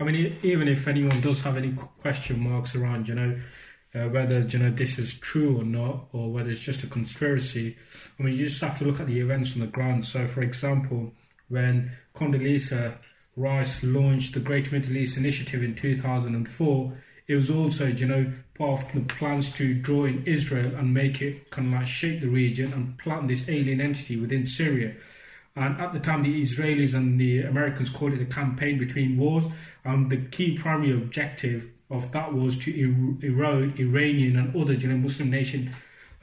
[0.00, 3.36] I mean, even if anyone does have any question marks around, you know,
[3.94, 7.76] uh, whether you know this is true or not, or whether it's just a conspiracy,
[8.18, 10.04] I mean, you just have to look at the events on the ground.
[10.04, 11.12] So, for example,
[11.48, 12.98] when Condoleezza
[13.38, 16.98] Rice launched the Great Middle East Initiative in 2004,
[17.28, 21.22] it was also, you know, part of the plans to draw in Israel and make
[21.22, 24.94] it kind of like shape the region and plant this alien entity within Syria.
[25.54, 29.44] And at the time, the Israelis and the Americans called it the campaign between wars.
[29.84, 34.88] And the key primary objective of that was to er- erode Iranian and other you
[34.88, 35.70] know, Muslim nation,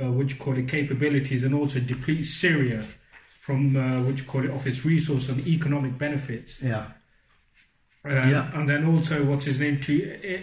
[0.01, 2.83] uh, which called it capabilities, and also deplete Syria
[3.39, 6.63] from uh, which call it of its resource and economic benefits.
[6.63, 6.87] Yeah.
[8.05, 8.51] Uh, Yeah.
[8.53, 9.93] And then also, what's his name, to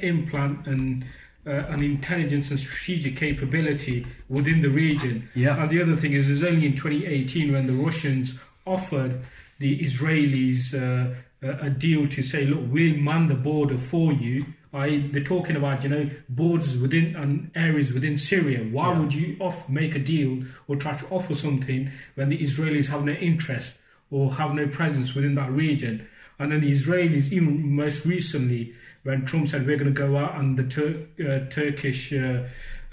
[0.06, 1.04] implant an,
[1.46, 5.28] uh, an intelligence and strategic capability within the region.
[5.34, 5.60] Yeah.
[5.60, 9.20] And the other thing is, it was only in 2018 when the Russians offered
[9.58, 14.44] the Israelis uh, a a deal to say, look, we'll man the border for you.
[14.74, 18.60] I, they're talking about, you know, borders within and areas within Syria.
[18.76, 18.98] Why Yeah.
[19.00, 23.04] would you off make a deal or try to offer something when the Israelis have
[23.04, 23.74] no interest
[24.10, 26.06] or have no presence within that region?
[26.38, 28.74] And then the Israelis, even most recently,
[29.04, 32.44] when Trump said we're going to go out and the Tur- uh, Turkish uh,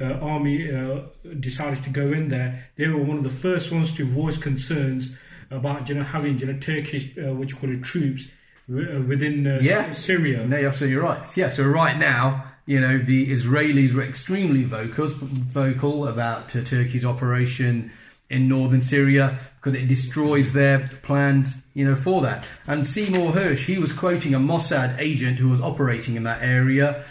[0.02, 1.02] uh, army uh,
[1.40, 5.18] decided to go in there, they were one of the first ones to voice concerns
[5.52, 8.28] about you know having you know Turkish uh, what you call it troops
[8.72, 9.88] uh, within uh, Yeah.
[9.90, 10.46] S- Syria.
[10.46, 11.36] No, you're absolutely right.
[11.38, 17.04] Yeah, so right now, you know, the Israelis were extremely vocal, vocal about uh, Turkey's
[17.06, 17.92] operation
[18.30, 22.46] in northern Syria because it destroys their plans, you know, for that.
[22.68, 27.04] And Seymour Hersh, he was quoting a Mossad agent who was operating in that area,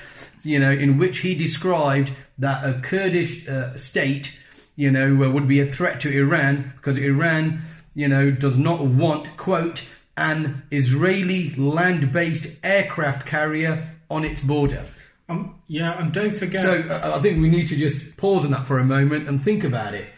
[0.42, 4.38] you know, in which he described that a Kurdish uh, state,
[4.76, 7.62] you know, uh, would be a threat to Iran because Iran,
[7.94, 9.84] you know, does not want, quote,
[10.16, 14.84] an Israeli land based aircraft carrier on its border.
[15.28, 16.62] Um, yeah, and don't forget.
[16.62, 19.40] So uh, I think we need to just pause on that for a moment and
[19.40, 20.08] think about it.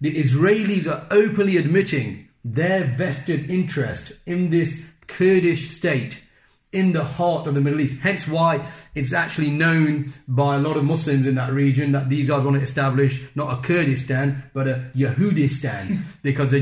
[0.00, 6.20] The Israelis are openly admitting their vested interest in this Kurdish state
[6.72, 8.00] in the heart of the Middle East.
[8.00, 12.28] Hence why it's actually known by a lot of Muslims in that region that these
[12.28, 16.54] guys want to establish not a Kurdistan but a Yehudistan because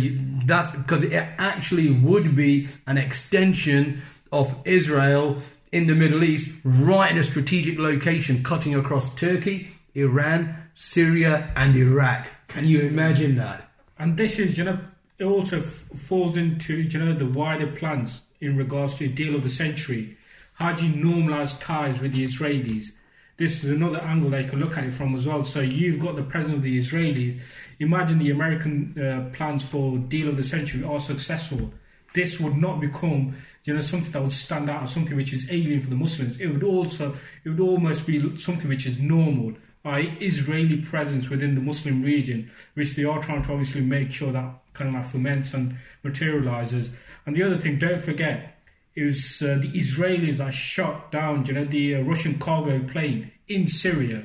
[0.46, 5.38] that's because it actually would be an extension of Israel
[5.72, 11.74] in the Middle East, right in a strategic location, cutting across Turkey, Iran, Syria, and
[11.74, 12.28] Iraq.
[12.54, 13.68] Can you imagine that?
[13.98, 14.78] And this is, you know,
[15.18, 19.34] it also f- falls into, you know, the wider plans in regards to the deal
[19.34, 20.16] of the century.
[20.52, 22.92] How do you normalize ties with the Israelis?
[23.38, 25.44] This is another angle they can look at it from as well.
[25.44, 27.40] So you've got the presence of the Israelis.
[27.80, 31.74] Imagine the American uh, plans for deal of the century are successful.
[32.14, 33.34] This would not become,
[33.64, 36.40] you know, something that would stand out as something which is alien for the Muslims.
[36.40, 39.54] It would also, it would almost be something which is normal
[39.84, 44.32] by Israeli presence within the Muslim region, which they are trying to obviously make sure
[44.32, 46.90] that kind of like ferments and materializes.
[47.26, 48.58] And the other thing, don't forget,
[48.96, 53.30] it was uh, the Israelis that shot down, you know, the uh, Russian cargo plane
[53.46, 54.24] in Syria.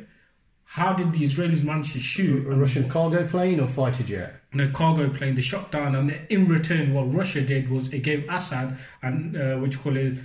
[0.64, 4.36] How did the Israelis manage to shoot a Russian cargo plane or fighter jet?
[4.54, 5.36] No cargo plane.
[5.36, 9.58] They shot down, and in return, what Russia did was it gave Assad and uh,
[9.58, 10.20] what you call it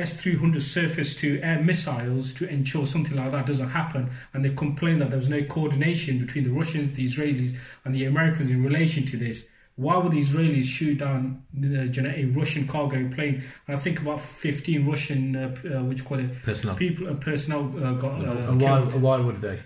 [0.00, 4.10] S 300 surface to air missiles to ensure something like that doesn't happen.
[4.32, 8.04] And they complained that there was no coordination between the Russians, the Israelis, and the
[8.04, 9.46] Americans in relation to this.
[9.76, 13.42] Why would the Israelis shoot down uh, a Russian cargo plane?
[13.66, 17.72] And I think about 15 Russian, uh, uh, which call it personnel, people, uh, personnel
[17.82, 18.24] uh, got.
[18.24, 19.60] Uh, and why, why would they?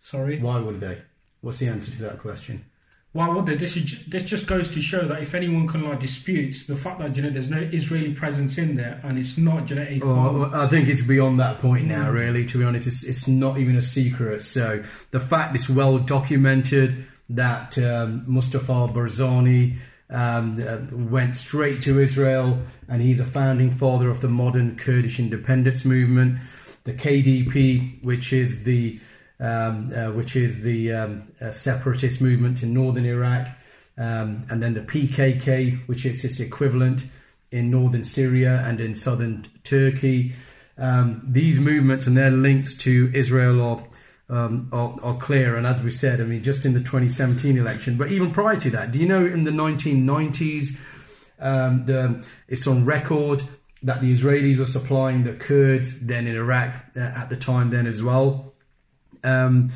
[0.00, 0.38] Sorry.
[0.38, 0.98] Why would they?
[1.42, 2.64] What's the answer to that question?
[3.18, 3.56] Why would they?
[3.56, 7.00] This is this just goes to show that if anyone can like disputes the fact
[7.00, 9.98] that you know there's no Israeli presence in there and it's not you know a
[9.98, 12.12] well, I think it's beyond that point now.
[12.12, 14.44] Really, to be honest, it's, it's not even a secret.
[14.44, 19.78] So the fact is well documented that um, Mustafa Barzani
[20.10, 25.18] um, uh, went straight to Israel and he's a founding father of the modern Kurdish
[25.18, 26.38] independence movement.
[26.84, 29.00] The KDP, which is the
[29.40, 33.48] um, uh, which is the um, uh, separatist movement in northern Iraq,
[33.96, 37.06] um, and then the PKK, which is its equivalent
[37.50, 40.32] in northern Syria and in southern Turkey.
[40.76, 43.84] Um, these movements and their links to Israel are,
[44.28, 45.56] um, are, are clear.
[45.56, 48.70] And as we said, I mean, just in the 2017 election, but even prior to
[48.70, 50.78] that, do you know in the 1990s,
[51.40, 53.42] um, the, it's on record
[53.82, 57.86] that the Israelis were supplying the Kurds then in Iraq uh, at the time then
[57.86, 58.47] as well.
[59.24, 59.70] Um,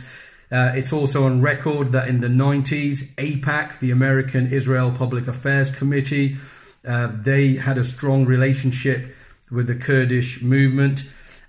[0.51, 5.71] uh, it's also on record that in the 90s, AIPAC, the American Israel Public Affairs
[5.71, 6.37] Committee,
[6.87, 9.15] uh, they had a strong relationship
[9.51, 11.05] with the Kurdish movement,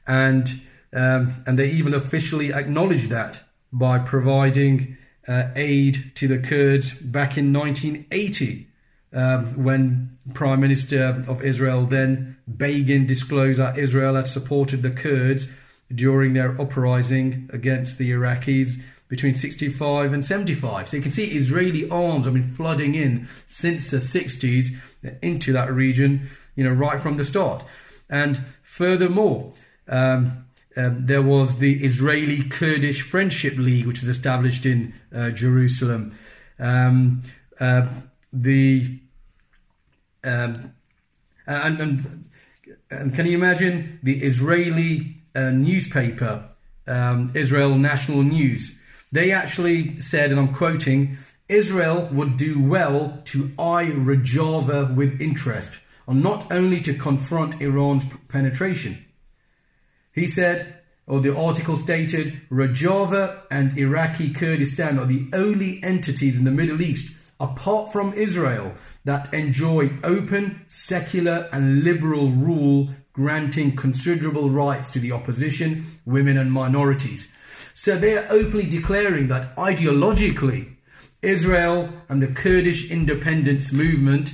[0.07, 0.61] and
[0.93, 3.41] um, and they even officially acknowledged that
[3.71, 8.67] by providing uh, aid to the Kurds back in 1980.
[9.11, 15.51] Um, when Prime Minister of Israel then Begin disclosed that Israel had supported the Kurds
[15.93, 20.89] during their uprising against the Iraqis between 65 and 75.
[20.89, 24.75] So you can see Israeli arms have been flooding in since the 60s
[25.21, 27.63] into that region, you know, right from the start.
[28.09, 29.53] And furthermore,
[29.87, 36.17] um, uh, there was the Israeli Kurdish Friendship League, which was established in uh, Jerusalem.
[36.57, 37.21] Um,
[37.59, 37.87] uh,
[38.31, 38.99] the
[40.23, 40.73] um,
[41.45, 42.27] and, and
[42.89, 46.49] and can you imagine the Israeli newspaper,
[46.87, 48.75] um, Israel National News?
[49.11, 51.17] They actually said, and I'm quoting,
[51.47, 58.05] Israel would do well to eye Rojava with interest, and not only to confront Iran's
[58.27, 59.05] penetration.
[60.13, 66.45] He said, or the article stated, Rojava and Iraqi Kurdistan are the only entities in
[66.45, 68.73] the Middle East, apart from Israel,
[69.03, 76.51] that enjoy open, secular, and liberal rule, granting considerable rights to the opposition, women, and
[76.51, 77.31] minorities.
[77.73, 80.75] So they are openly declaring that ideologically,
[81.21, 84.33] Israel and the Kurdish independence movement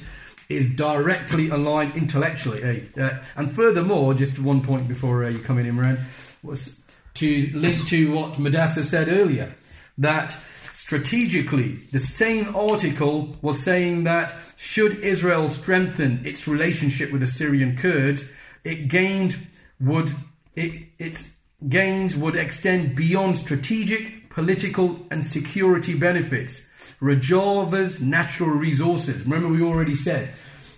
[0.50, 2.90] is directly aligned intellectually.
[2.98, 6.04] Uh, and furthermore, just one point before uh, you come in, Imran,
[6.42, 6.82] was
[7.16, 9.54] to link to what Mudassir said earlier
[9.98, 10.36] that
[10.74, 17.78] strategically, the same article was saying that should Israel strengthen its relationship with the Syrian
[17.78, 18.30] Kurds,
[18.64, 19.38] it gained
[19.80, 20.14] would
[20.56, 21.34] it, its
[21.68, 26.68] gains would extend beyond strategic, political, and security benefits.
[27.02, 29.24] Rojava's natural resources.
[29.24, 30.32] Remember, we already said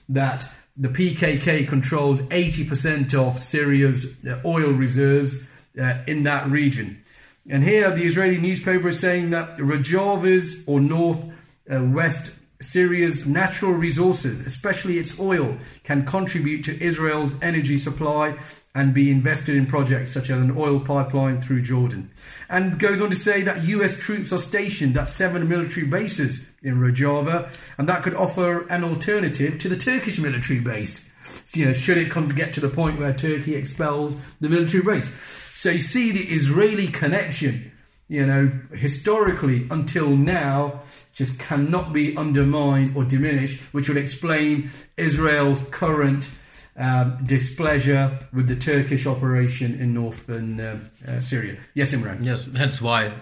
[0.10, 5.46] that the PKK controls 80% of Syria's uh, oil reserves
[5.80, 7.04] uh, in that region.
[7.50, 11.24] And here, the Israeli newspaper is saying that Rojava's or north
[11.70, 12.32] uh, west
[12.62, 18.38] Syria's natural resources, especially its oil, can contribute to Israel's energy supply
[18.74, 22.10] and be invested in projects such as an oil pipeline through Jordan.
[22.50, 26.80] And goes on to say that US troops are stationed at seven military bases in
[26.80, 31.12] Rojava, and that could offer an alternative to the Turkish military base.
[31.54, 34.84] You know, should it come to get to the point where Turkey expels the military
[34.84, 35.14] base.
[35.56, 37.71] So you see the Israeli connection,
[38.12, 40.82] you know, historically until now,
[41.14, 46.30] just cannot be undermined or diminished, which would explain Israel's current
[46.76, 51.58] um, displeasure with the Turkish operation in northern uh, uh, Syria.
[51.74, 52.26] Yes, Imran.
[52.26, 53.14] Yes, hence why,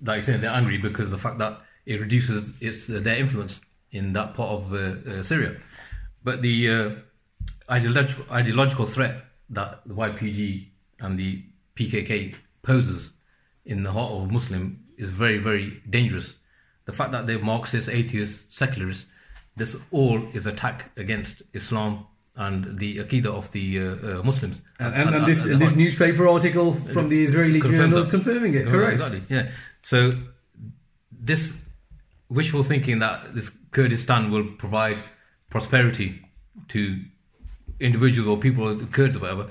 [0.00, 3.16] like you're saying, they're angry because of the fact that it reduces its uh, their
[3.16, 3.60] influence
[3.90, 5.56] in that part of uh, uh, Syria.
[6.22, 6.90] But the uh,
[7.68, 10.68] ideological, ideological threat that the YPG
[11.00, 13.10] and the PKK poses
[13.64, 16.34] in the heart of Muslim is very, very dangerous.
[16.84, 19.06] The fact that they're Marxist, atheists, secularists,
[19.56, 22.06] this all is attack against Islam
[22.36, 24.60] and the Aqidah of the uh, uh, Muslims.
[24.78, 28.94] And, and, and this, this newspaper article from the Israeli journal is confirming it, correct?
[28.94, 29.50] Exactly, yeah.
[29.82, 30.10] So
[31.12, 31.60] this
[32.28, 35.02] wishful thinking that this Kurdistan will provide
[35.50, 36.22] prosperity
[36.68, 37.02] to
[37.80, 39.50] individuals or people, Kurds or whatever,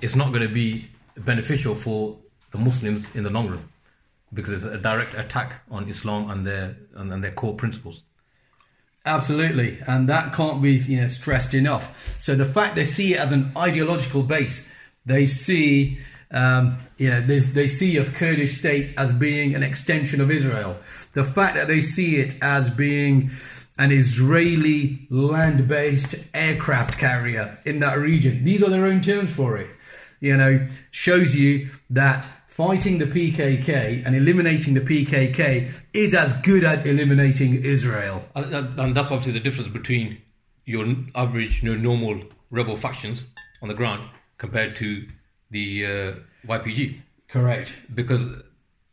[0.00, 2.16] it's not going to be beneficial for
[2.58, 3.68] the Muslims in the long run
[4.32, 8.02] because it's a direct attack on Islam and their and, their core principles.
[9.06, 12.16] Absolutely, and that can't be you know stressed enough.
[12.20, 14.70] So the fact they see it as an ideological base,
[15.06, 15.98] they see
[16.30, 20.76] um, you know they see a Kurdish state as being an extension of Israel.
[21.14, 23.30] The fact that they see it as being
[23.78, 29.70] an Israeli land-based aircraft carrier in that region, these are their own terms for it.
[30.20, 32.28] You know, shows you that
[32.58, 38.20] fighting the PKK and eliminating the PKK is as good as eliminating Israel.
[38.34, 40.20] And that's obviously the difference between
[40.64, 40.84] your
[41.14, 43.26] average, you know, normal rebel factions
[43.62, 45.06] on the ground compared to
[45.52, 46.14] the uh,
[46.48, 46.98] YPG.
[47.28, 47.76] Correct.
[47.94, 48.26] Because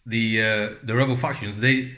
[0.05, 1.97] the uh, the rebel factions they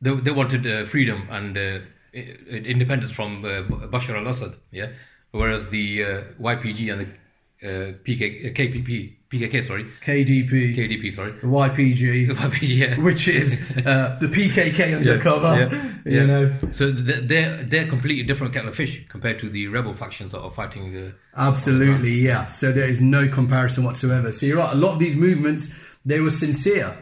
[0.00, 1.80] they, they wanted uh, freedom and uh,
[2.14, 3.48] independence from uh,
[3.92, 4.88] Bashar al-Assad, yeah.
[5.32, 9.86] Whereas the uh, YPG and the PK, KPP PKK, sorry.
[10.04, 10.76] KDP.
[10.76, 11.32] KDP, sorry.
[11.32, 12.28] YPG.
[12.34, 13.00] YPG, yeah.
[13.00, 15.54] Which is uh, the PKK undercover.
[15.54, 16.26] Yeah, yeah, you yeah.
[16.26, 16.54] know.
[16.72, 20.50] So they're they're completely different kettle of fish compared to the rebel factions that are
[20.50, 21.14] fighting the.
[21.34, 22.44] Absolutely, yeah.
[22.46, 24.32] So there is no comparison whatsoever.
[24.32, 24.72] So you're right.
[24.72, 25.74] A lot of these movements
[26.04, 26.96] they were sincere.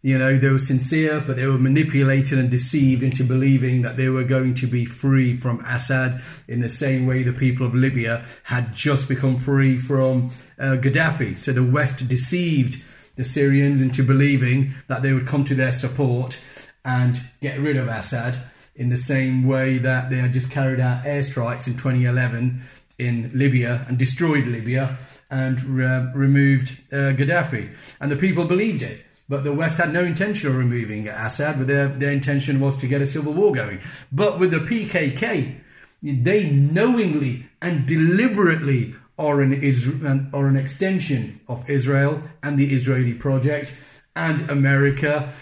[0.00, 4.08] You know, they were sincere, but they were manipulated and deceived into believing that they
[4.08, 8.24] were going to be free from Assad in the same way the people of Libya
[8.44, 11.36] had just become free from uh, Gaddafi.
[11.36, 12.82] So the West deceived
[13.16, 16.40] the Syrians into believing that they would come to their support
[16.84, 18.38] and get rid of Assad
[18.76, 22.62] in the same way that they had just carried out airstrikes in 2011
[22.98, 24.96] in Libya and destroyed Libya
[25.30, 27.74] and uh, removed uh, Gaddafi.
[28.00, 29.04] And the people believed it.
[29.28, 32.86] But the West had no intention of removing Assad, but their, their intention was to
[32.86, 33.80] get a civil war going.
[34.10, 35.60] But with the PKK,
[36.02, 43.74] they knowingly and deliberately are an, are an extension of Israel and the Israeli project
[44.16, 45.32] and America.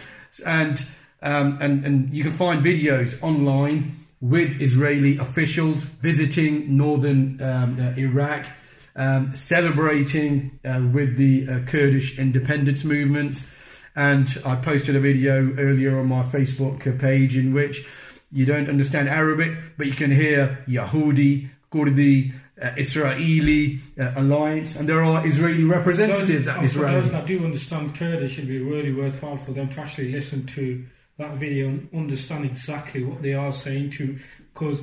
[0.44, 0.84] And,
[1.22, 7.98] um, and, and you can find videos online with Israeli officials visiting northern um, uh,
[8.00, 8.46] Iraq,
[8.96, 13.46] um, celebrating uh, with the uh, Kurdish independence movement
[13.96, 17.86] and I posted a video earlier on my Facebook page in which
[18.30, 24.88] you don't understand Arabic, but you can hear Yahudi, Kurdi, uh, Israeli uh, alliance, and
[24.88, 27.00] there are Israeli representatives those, at this rally.
[27.00, 30.84] those that do understand Kurdish, it'd be really worthwhile for them to actually listen to
[31.18, 34.18] that video and understand exactly what they are saying to,
[34.52, 34.82] because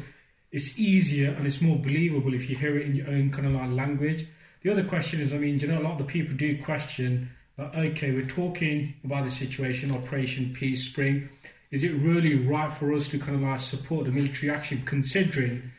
[0.52, 3.54] it's easier and it's more believable if you hear it in your own kind of
[3.54, 4.28] like language.
[4.62, 7.30] The other question is, I mean, you know, a lot of the people do question
[7.58, 11.30] Uh, okay, we're talking about the situation, Operation Peace Spring.
[11.70, 15.72] Is it really right for us to kind of like support the military action, considering,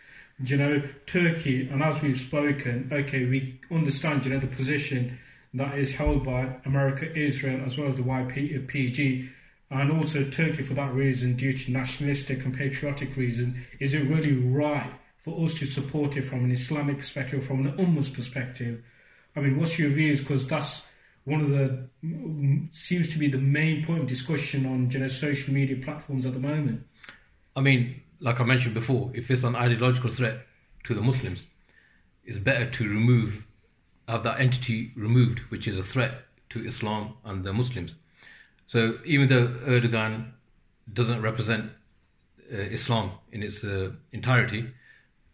[0.45, 5.19] you know, Turkey, and as we've spoken, okay, we understand, you know, the position
[5.55, 9.29] that is held by America, Israel, as well as the YPG,
[9.71, 13.53] and also Turkey for that reason, due to nationalistic and patriotic reasons.
[13.81, 17.77] Is it really right for us to support it from an Islamic perspective, from an
[17.79, 18.81] Ummah's perspective?
[19.35, 20.21] I mean, what's your views?
[20.21, 20.87] Because that's
[21.25, 25.09] one of the mm, seems to be the main point of discussion on you know
[25.09, 26.87] social media platforms at the moment.
[27.57, 30.47] I mean, like I mentioned before, if it's an ideological threat
[30.85, 31.47] to the Muslims,
[32.25, 33.47] it's better to remove,
[34.09, 36.13] have that entity removed, which is a threat
[36.51, 37.97] to Islam and the Muslims.
[38.67, 40.33] So even though Erdogan
[40.93, 41.71] doesn't represent
[42.53, 44.71] uh, Islam in its uh, entirety,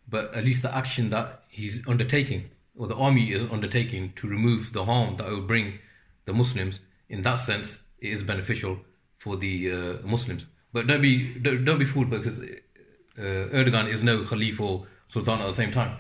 [0.09, 2.51] but at least the action that he's undertaking,
[2.81, 5.79] or the army is undertaking to remove the harm that it will bring
[6.25, 8.79] the Muslims, in that sense, it is beneficial
[9.19, 10.47] for the uh, Muslims.
[10.73, 13.23] But don't be don't, don't be fooled because uh,
[13.59, 15.99] Erdogan is no Khalif or Sultan at the same time.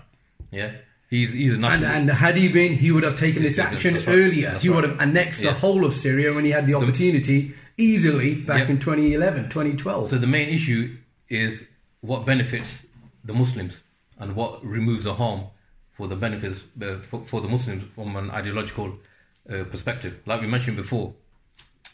[0.50, 0.70] Yeah,
[1.10, 4.08] he's he's a And, and had he been, he would have taken this action right.
[4.08, 4.52] earlier.
[4.52, 8.36] That's he would have annexed the whole of Syria when he had the opportunity easily
[8.36, 8.70] back Yep.
[8.70, 10.08] in 2011, 2012.
[10.10, 10.96] So the main issue
[11.28, 11.66] is
[12.00, 12.86] what benefits
[13.22, 13.82] the Muslims
[14.18, 15.42] and what removes the harm
[16.00, 18.88] for the benefits uh, for, for the Muslims from an ideological
[19.50, 20.14] uh, perspective.
[20.24, 21.12] Like we mentioned before,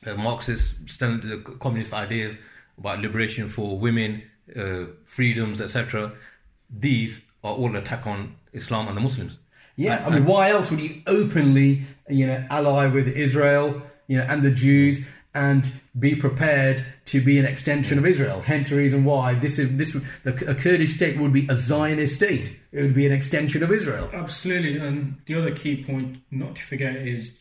[0.07, 2.37] uh, Marxist, the communist ideas
[2.79, 4.23] about liberation for women,
[4.57, 6.13] uh, freedoms, etc.
[6.71, 9.39] These are all an attack on Islam and the Muslims.
[9.75, 14.25] Yeah, I mean, why else would you openly, you know, ally with Israel, you know,
[14.31, 15.05] and the Jews,
[15.37, 18.41] and be prepared to be an extension of Israel?
[18.41, 22.57] Hence the reason why this is this a Kurdish state would be a Zionist state.
[22.73, 24.11] It would be an extension of Israel.
[24.13, 27.33] Absolutely, and the other key point not to forget is,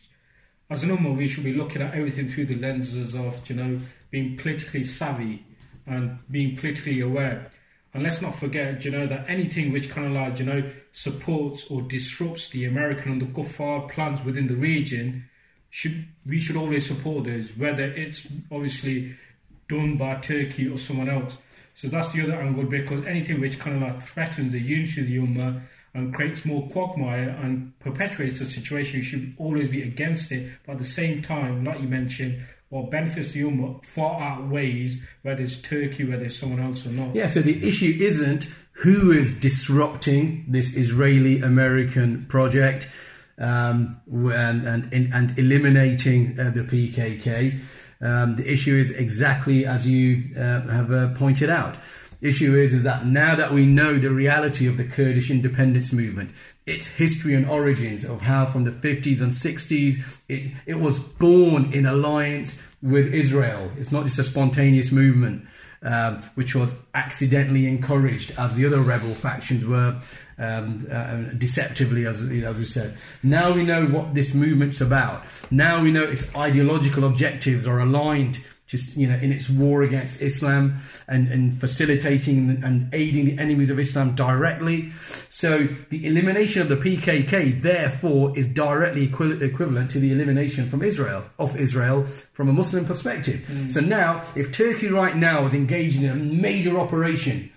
[0.68, 3.78] as a normal, we should be looking at everything through the lenses of you know
[4.10, 5.46] being politically savvy
[5.86, 7.50] and being politically aware.
[7.94, 11.70] And let's not forget, you know, that anything which kind of like you know supports
[11.70, 13.56] or disrupts the American and the Gulf
[13.88, 15.30] plans within the region,
[15.76, 19.14] should we should always support those, whether it's obviously
[19.68, 21.36] done by Turkey or someone else.
[21.74, 25.06] So that's the other angle because anything which kind of like threatens the unity of
[25.06, 25.60] the Ummah
[25.92, 30.50] and creates more quagmire and perpetuates the situation, should always be against it.
[30.64, 35.42] But at the same time, like you mentioned, what benefits the Ummah far outweighs whether
[35.42, 37.14] it's Turkey, whether it's someone else or not.
[37.14, 42.88] Yeah, so the issue isn't who is disrupting this Israeli American project
[43.38, 47.60] um, and, and, and eliminating uh, the PKK.
[48.00, 51.76] Um, the issue is exactly as you uh, have uh, pointed out.
[52.20, 56.30] Issue is, is that now that we know the reality of the Kurdish independence movement,
[56.64, 61.72] its history and origins of how from the 50s and 60s it, it was born
[61.72, 63.70] in alliance with Israel.
[63.78, 65.46] It's not just a spontaneous movement
[65.82, 70.00] um, which was accidentally encouraged, as the other rebel factions were
[70.38, 72.96] um, uh, deceptively, as, you know, as we said.
[73.22, 75.24] Now we know what this movement's about.
[75.50, 78.44] Now we know its ideological objectives are aligned.
[78.66, 83.70] Just you know, in its war against Islam and, and facilitating and aiding the enemies
[83.70, 84.90] of Islam directly.
[85.30, 90.82] So the elimination of the PKK, therefore, is directly equi- equivalent to the elimination from
[90.82, 93.48] Israel of Israel from a Muslim perspective.
[93.70, 97.52] So now, if Turkey right now is engaged in a major operation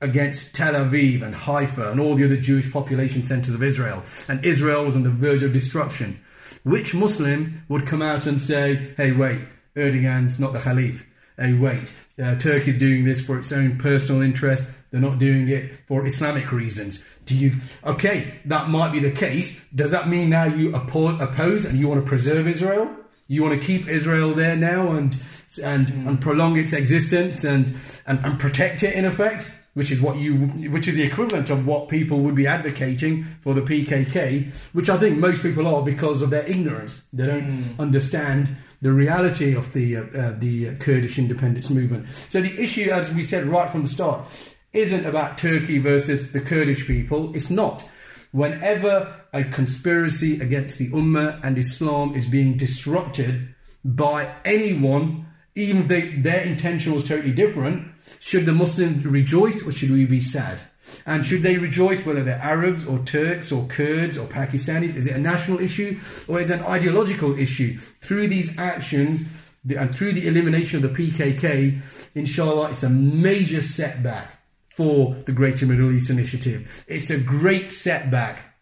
[0.00, 4.44] against Tel Aviv and Haifa and all the other Jewish population centers of Israel, and
[4.44, 6.20] Israel was on the verge of destruction,
[6.62, 9.40] which Muslim would come out and say, "Hey, wait,
[9.76, 11.02] Erdogan's not the Khalif.
[11.36, 14.64] Hey, wait, uh, Turkey's doing this for its own personal interest.
[14.90, 17.56] They're not doing it for Islamic reasons." Do you?
[17.84, 19.64] Okay, that might be the case.
[19.74, 22.90] Does that mean now you oppo- oppose and you want to preserve Israel?
[23.26, 25.14] You want to keep Israel there now and
[25.62, 27.74] and and prolong its existence and,
[28.06, 30.34] and and protect it in effect, which is what you
[30.74, 34.98] which is the equivalent of what people would be advocating for the PKK, which I
[34.98, 37.04] think most people are because of their ignorance.
[37.12, 38.48] They don't understand
[38.82, 42.08] the reality of the uh, uh, the Kurdish independence movement.
[42.28, 44.24] So the issue, as we said right from the start,
[44.72, 47.32] isn't about Turkey versus the Kurdish people.
[47.36, 47.88] It's not.
[48.32, 53.54] Whenever a conspiracy against the Ummah and Islam is being disrupted
[53.84, 57.88] by anyone, even if they, their intention was totally different,
[58.20, 60.60] should the Muslims rejoice or should we be sad?
[61.04, 64.96] And should they rejoice whether they're Arabs or Turks or Kurds or Pakistanis?
[64.96, 67.76] Is it a national issue or is it an ideological issue?
[67.76, 69.24] Through these actions
[69.68, 71.80] and through the elimination of the PKK,
[72.14, 74.38] inshallah, it's a major setback
[74.74, 76.84] for the Greater Middle East Initiative.
[76.86, 78.54] It's a great setback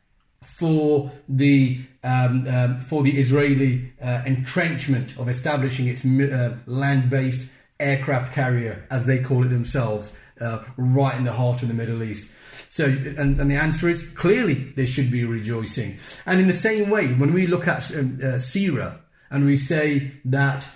[0.43, 7.49] for the um, um, for the Israeli uh, entrenchment of establishing its uh, land-based
[7.81, 12.03] aircraft carrier, as they call it themselves, uh, right in the heart of the Middle
[12.03, 12.31] East.
[12.71, 15.97] So, and, and the answer is clearly they should be rejoicing.
[16.27, 18.93] And in the same way, when we look at um, uh,
[19.31, 20.69] and we say that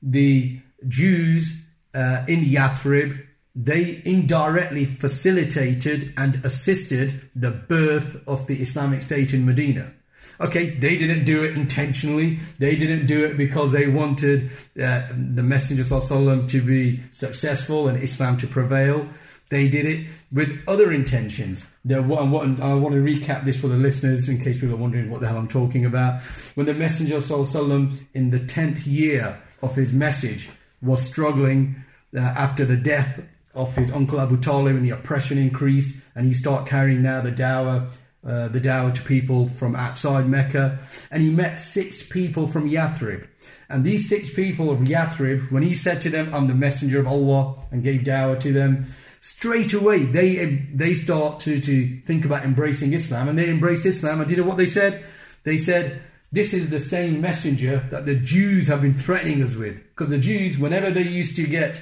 [0.00, 1.64] the Jews
[1.94, 3.26] uh, in Yathrib
[3.60, 9.92] they indirectly facilitated and assisted the birth of the Islamic State in Medina.
[10.40, 12.38] Okay, they didn't do it intentionally.
[12.58, 18.36] They didn't do it because they wanted uh, the Messenger to be successful and Islam
[18.38, 19.08] to prevail.
[19.50, 21.66] They did it with other intentions.
[21.84, 25.10] What, what, I want to recap this for the listeners in case people are wondering
[25.10, 26.20] what the hell I'm talking about.
[26.54, 30.50] When the Messenger Sallallahu in the 10th year of his message
[30.82, 31.76] was struggling
[32.14, 33.22] uh, after the death
[33.54, 37.32] of his uncle Abu Talib and the oppression increased and he started carrying now the
[37.32, 37.90] dawah
[38.26, 40.78] uh, the dawah to people from outside Mecca,
[41.10, 43.26] and he met six people from Yathrib.
[43.68, 47.06] And these six people of Yathrib, when he said to them, "I'm the messenger of
[47.06, 48.86] Allah," and gave dawah to them,
[49.20, 54.20] straight away they they start to to think about embracing Islam, and they embraced Islam.
[54.20, 55.04] And do you know what they said?
[55.44, 56.02] They said.
[56.30, 59.76] This is the same messenger that the Jews have been threatening us with.
[59.76, 61.80] Because the Jews, whenever they used to get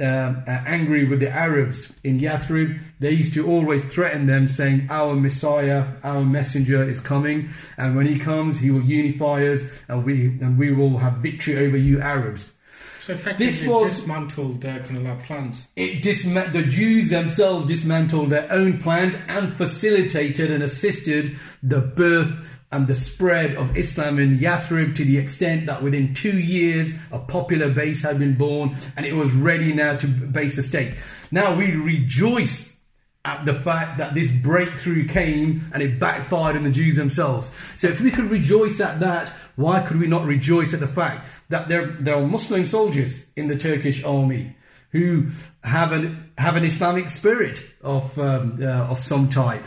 [0.00, 4.88] um, uh, angry with the Arabs in Yathrib, they used to always threaten them, saying,
[4.90, 10.04] Our Messiah, our messenger is coming, and when he comes, he will unify us, and
[10.04, 12.54] we, and we will have victory over you Arabs.
[13.00, 15.68] So effectively, this was, dismantled their kind of plans.
[15.76, 22.48] It disma- the Jews themselves dismantled their own plans and facilitated and assisted the birth
[22.74, 27.20] and the spread of Islam in Yathrib to the extent that within two years a
[27.20, 30.94] popular base had been born and it was ready now to base a state.
[31.30, 32.76] Now we rejoice
[33.24, 37.52] at the fact that this breakthrough came and it backfired on the Jews themselves.
[37.76, 41.28] So if we could rejoice at that, why could we not rejoice at the fact
[41.50, 44.56] that there, there are Muslim soldiers in the Turkish army
[44.90, 45.28] who
[45.62, 49.64] have an, have an Islamic spirit of, um, uh, of some type,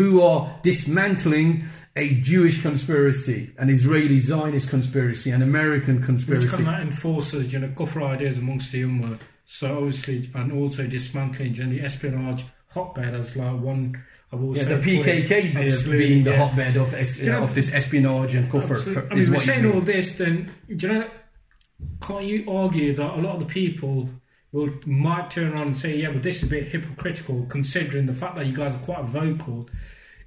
[0.00, 1.62] who are dismantling
[1.94, 6.46] a Jewish conspiracy, an Israeli Zionist conspiracy, an American conspiracy.
[6.46, 9.18] Which enforces, you know, kufr ideas amongst the Ummah.
[9.44, 14.62] So obviously, and also dismantling you know, the espionage hotbed as like one of also.
[14.62, 16.46] Yeah, the PKK being the yeah.
[16.46, 18.76] hotbed of, you know, of this espionage and kufr.
[18.76, 19.10] Absolutely.
[19.10, 21.10] I mean, we're saying all this, then, do you know,
[22.00, 24.08] can't you argue that a lot of the people
[24.52, 28.14] will might turn around and say, yeah, but this is a bit hypocritical considering the
[28.14, 29.68] fact that you guys are quite vocal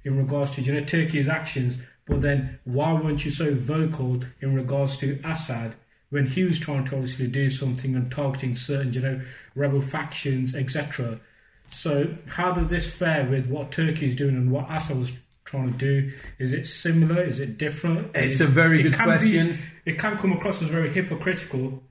[0.04, 4.54] in regards to you know Turkey's actions, but then why weren't you so vocal in
[4.54, 5.74] regards to Assad
[6.10, 9.20] when he was trying to obviously do something and targeting certain you know
[9.54, 11.20] rebel factions, etc.
[11.68, 15.12] So how does this fare with what Turkey is doing and what Assad was
[15.44, 16.12] trying to do?
[16.38, 17.22] Is it similar?
[17.22, 18.14] Is it different?
[18.14, 19.58] It's a very good question.
[19.84, 21.82] Be, it can come across as very hypocritical.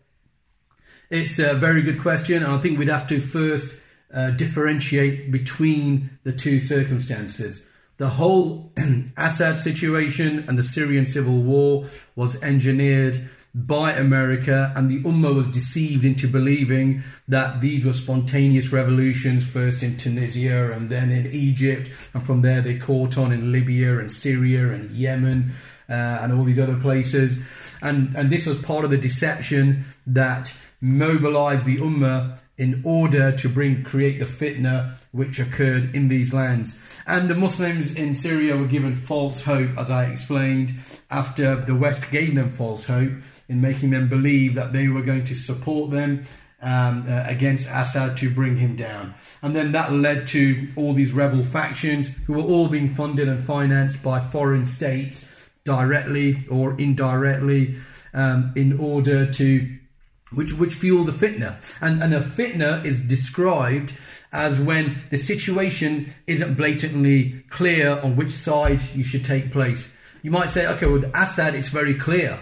[1.13, 3.79] It's a very good question, and I think we'd have to first
[4.11, 7.63] uh, differentiate between the two circumstances
[7.97, 8.71] the whole
[9.17, 11.85] Assad situation and the Syrian civil war
[12.15, 18.73] was engineered by America, and the Ummah was deceived into believing that these were spontaneous
[18.73, 23.51] revolutions, first in Tunisia and then in Egypt, and from there they caught on in
[23.51, 25.51] Libya and Syria and Yemen
[25.87, 27.37] uh, and all these other places.
[27.83, 30.51] And, and this was part of the deception that
[30.83, 36.77] mobilized the Ummah in order to bring create the fitna which occurred in these lands.
[37.07, 40.73] And the Muslims in Syria were given false hope, as I explained,
[41.09, 43.13] after the West gave them false hope
[43.47, 46.23] in making them believe that they were going to support them
[46.61, 49.13] um, uh, against Assad to bring him down.
[49.41, 53.45] And then that led to all these rebel factions who were all being funded and
[53.45, 55.25] financed by foreign states
[55.63, 57.75] directly or indirectly
[58.13, 59.77] um, in order to
[60.35, 61.61] which which fuel the fitna.
[61.81, 63.93] And and a fitna is described
[64.31, 69.91] as when the situation isn't blatantly clear on which side you should take place.
[70.21, 72.39] You might say, okay, with Assad it's very clear.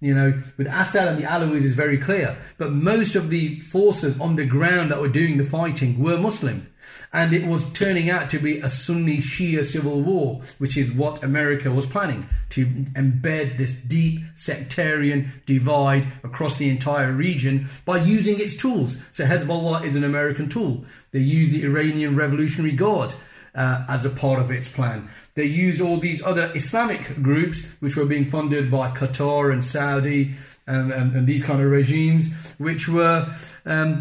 [0.00, 2.36] You know, with Assad and the Alawis, it's very clear.
[2.58, 6.68] But most of the forces on the ground that were doing the fighting were Muslim
[7.12, 11.22] and it was turning out to be a Sunni Shia civil war, which is what
[11.22, 18.40] America was planning to embed this deep sectarian divide across the entire region by using
[18.40, 18.98] its tools.
[19.12, 20.84] So Hezbollah is an American tool.
[21.12, 23.14] They use the Iranian Revolutionary Guard.
[23.54, 25.08] Uh, as a part of its plan.
[25.32, 30.34] They used all these other Islamic groups, which were being funded by Qatar and Saudi
[30.66, 33.26] and, and, and these kind of regimes, which were
[33.64, 34.00] um,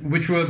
[0.00, 0.46] which were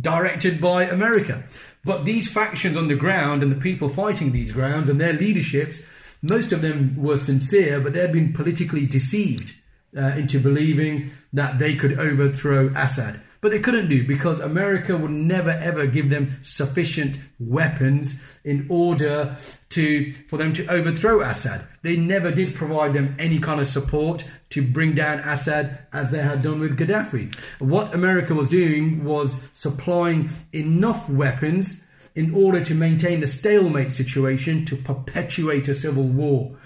[0.00, 1.44] directed by America.
[1.84, 5.80] But these factions on the ground and the people fighting these grounds and their leaderships,
[6.22, 9.54] most of them were sincere, but they had been politically deceived
[9.96, 13.20] uh, into believing that they could overthrow Assad.
[13.46, 19.36] But they couldn't do because America would never ever give them sufficient weapons in order
[19.68, 21.64] to for them to overthrow Assad.
[21.82, 26.22] They never did provide them any kind of support to bring down Assad as they
[26.22, 27.38] had done with Gaddafi.
[27.60, 31.84] What America was doing was supplying enough weapons
[32.16, 36.58] in order to maintain a stalemate situation to perpetuate a civil war.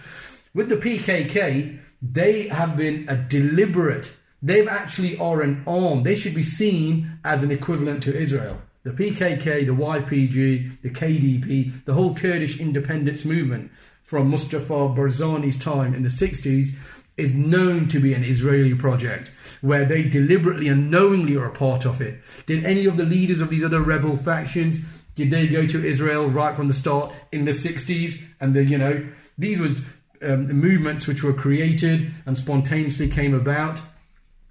[0.54, 6.02] With the PKK, they have been a deliberate, they actually are an arm.
[6.02, 8.60] They should be seen as an equivalent to Israel.
[8.82, 13.70] The PKK, the YPG, the KDP, the whole Kurdish independence movement
[14.02, 16.76] from Mustafa Barzani's time in the 60s
[17.18, 19.30] is known to be an Israeli project
[19.60, 22.20] where they deliberately and knowingly are a part of it.
[22.46, 24.80] Did any of the leaders of these other rebel factions
[25.14, 28.78] did they go to Israel right from the start in the 60s and the you
[28.78, 29.80] know these was
[30.22, 33.82] um, movements which were created and spontaneously came about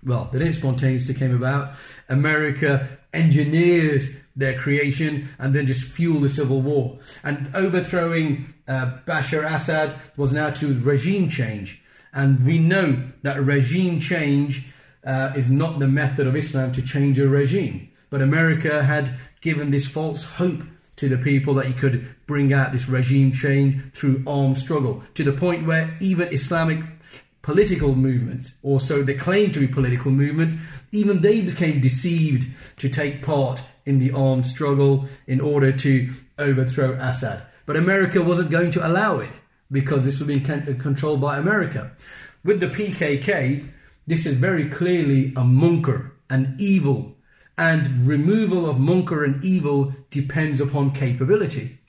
[0.04, 1.74] well, they didn't spontaneously came about.
[2.08, 4.04] America engineered
[4.36, 6.98] their creation and then just fuel the civil war.
[7.24, 11.82] And overthrowing uh, Bashar Assad was now to regime change.
[12.14, 14.66] And we know that regime change
[15.04, 17.90] uh, is not the method of Islam to change a regime.
[18.10, 20.64] But America had given this false hope
[20.96, 25.24] to the people that he could bring out this regime change through armed struggle to
[25.24, 26.84] the point where even Islamic
[27.42, 30.56] political movements, or so they claim to be political movements,
[30.92, 36.94] even they became deceived to take part in the armed struggle in order to overthrow
[36.94, 37.44] Assad.
[37.66, 39.32] But America wasn't going to allow it
[39.72, 41.92] because this was being controlled by America.
[42.44, 43.70] With the PKK,
[44.08, 47.16] this is very clearly a munkar, an evil,
[47.58, 51.80] and removal of munkar and evil depends upon capability.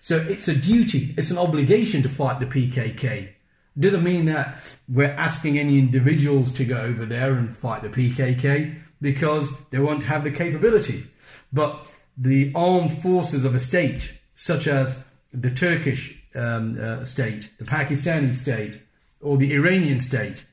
[0.00, 3.30] So it's a duty, it's an obligation to fight the PKK.
[3.78, 4.56] Doesn't mean that
[4.88, 10.04] we're asking any individuals to go over there and fight the PKK because they won't
[10.04, 11.06] have the capability.
[11.52, 17.64] But the armed forces of a state, such as the Turkish um, uh, state, the
[17.64, 18.80] Pakistani state,
[19.20, 20.44] or the Iranian state,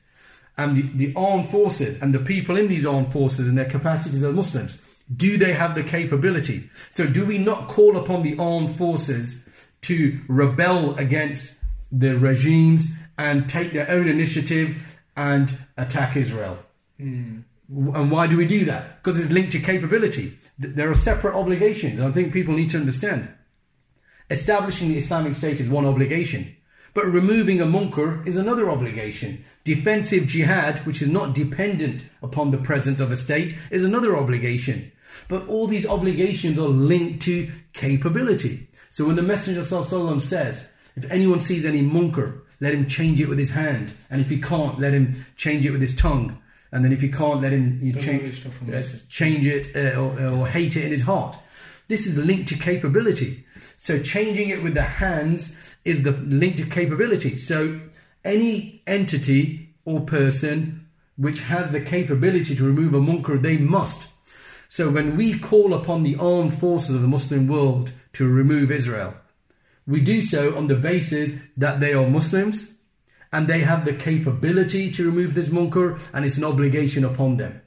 [0.56, 4.22] and the, the armed forces and the people in these armed forces and their capacities
[4.22, 4.78] as Muslims,
[5.14, 6.70] do they have the capability?
[6.90, 9.44] So, do we not call upon the armed forces
[9.82, 11.58] to rebel against
[11.92, 12.88] the regimes
[13.18, 16.58] and take their own initiative and attack Israel?
[17.00, 17.44] Mm.
[17.68, 19.02] And why do we do that?
[19.02, 20.38] Because it's linked to capability.
[20.58, 22.00] There are separate obligations.
[22.00, 23.28] I think people need to understand.
[24.30, 26.56] Establishing the Islamic State is one obligation,
[26.94, 29.44] but removing a munkar is another obligation.
[29.64, 34.90] Defensive jihad, which is not dependent upon the presence of a state, is another obligation.
[35.28, 38.68] But all these obligations are linked to capability.
[38.90, 43.38] So when the Messenger says, if anyone sees any munkar, let him change it with
[43.38, 43.92] his hand.
[44.10, 46.38] And if he can't, let him change it with his tongue.
[46.72, 50.46] And then if he can't, let him you change, uh, change it uh, or, or
[50.46, 51.36] hate it in his heart.
[51.88, 53.44] This is linked to capability.
[53.78, 57.36] So changing it with the hands is the link to capability.
[57.36, 57.80] So
[58.24, 60.86] any entity or person
[61.16, 64.06] which has the capability to remove a munkar, they must.
[64.68, 69.14] So when we call upon the armed forces of the Muslim world to remove Israel,
[69.86, 72.72] we do so on the basis that they are Muslims
[73.32, 77.60] and they have the capability to remove this munkar and it's an obligation upon them.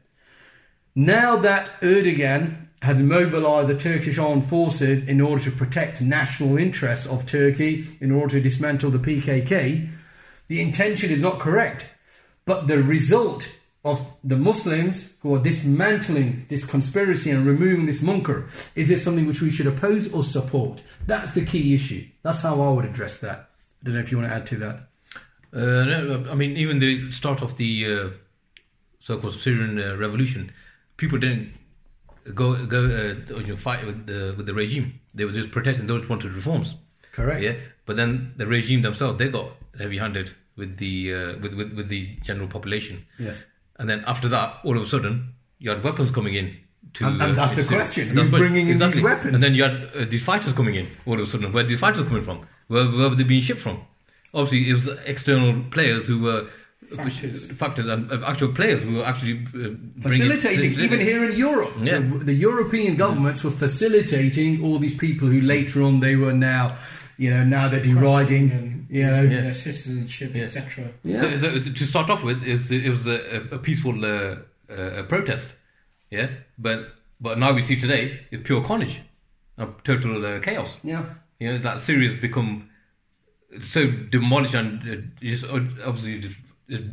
[0.95, 7.05] Now that Erdogan has mobilized the Turkish armed forces in order to protect national interests
[7.05, 9.89] of Turkey, in order to dismantle the PKK,
[10.47, 11.89] the intention is not correct.
[12.45, 13.49] But the result
[13.85, 19.25] of the Muslims who are dismantling this conspiracy and removing this munkar, is this something
[19.25, 20.81] which we should oppose or support?
[21.05, 22.05] That's the key issue.
[22.21, 23.49] That's how I would address that.
[23.81, 24.75] I don't know if you want to add to that.
[25.51, 28.09] Uh, no, I mean, even the start of the uh,
[28.99, 30.51] so-called Syrian uh, revolution,
[30.97, 31.53] people didn't
[32.35, 34.99] go go uh, you know, fight with the with the regime.
[35.13, 36.75] They were just protesting who wanted reforms.
[37.13, 37.43] Correct.
[37.43, 37.53] Yeah,
[37.85, 42.17] but then the regime themselves they got heavy-handed with the uh, with, with with the
[42.21, 43.05] general population.
[43.17, 43.45] Yes.
[43.79, 46.55] And then after that, all of a sudden, you had weapons coming in.
[46.95, 48.09] To, and, and uh, that's the question.
[48.09, 49.01] Who's bringing in exactly.
[49.01, 49.33] these weapons?
[49.33, 50.87] And then you had uh, these fighters coming in.
[51.05, 52.45] All of a sudden, where these fighters coming from?
[52.67, 53.81] Where, where were they being shipped from?
[54.33, 56.47] Obviously, it was external players who were
[56.95, 59.69] factors, factors and uh, actual players who were actually uh,
[60.01, 60.79] facilitating.
[60.79, 61.99] even here in Europe, yeah.
[61.99, 66.77] the, the, European governments were facilitating all these people who later on they were now,
[67.19, 69.51] you know, now they're deriding, and, you know, yeah.
[69.51, 70.43] citizenship, yeah.
[70.43, 70.89] etc.
[71.03, 71.19] Yeah.
[71.19, 74.37] So, so, to start off with, it was a, a peaceful uh,
[74.73, 75.47] uh, protest,
[76.09, 79.01] yeah, but but now we see today it's pure carnage,
[79.57, 80.77] a total uh, chaos.
[80.81, 81.03] Yeah,
[81.39, 82.69] you know that Syria's become
[83.61, 86.37] so demolished and uh, just obviously just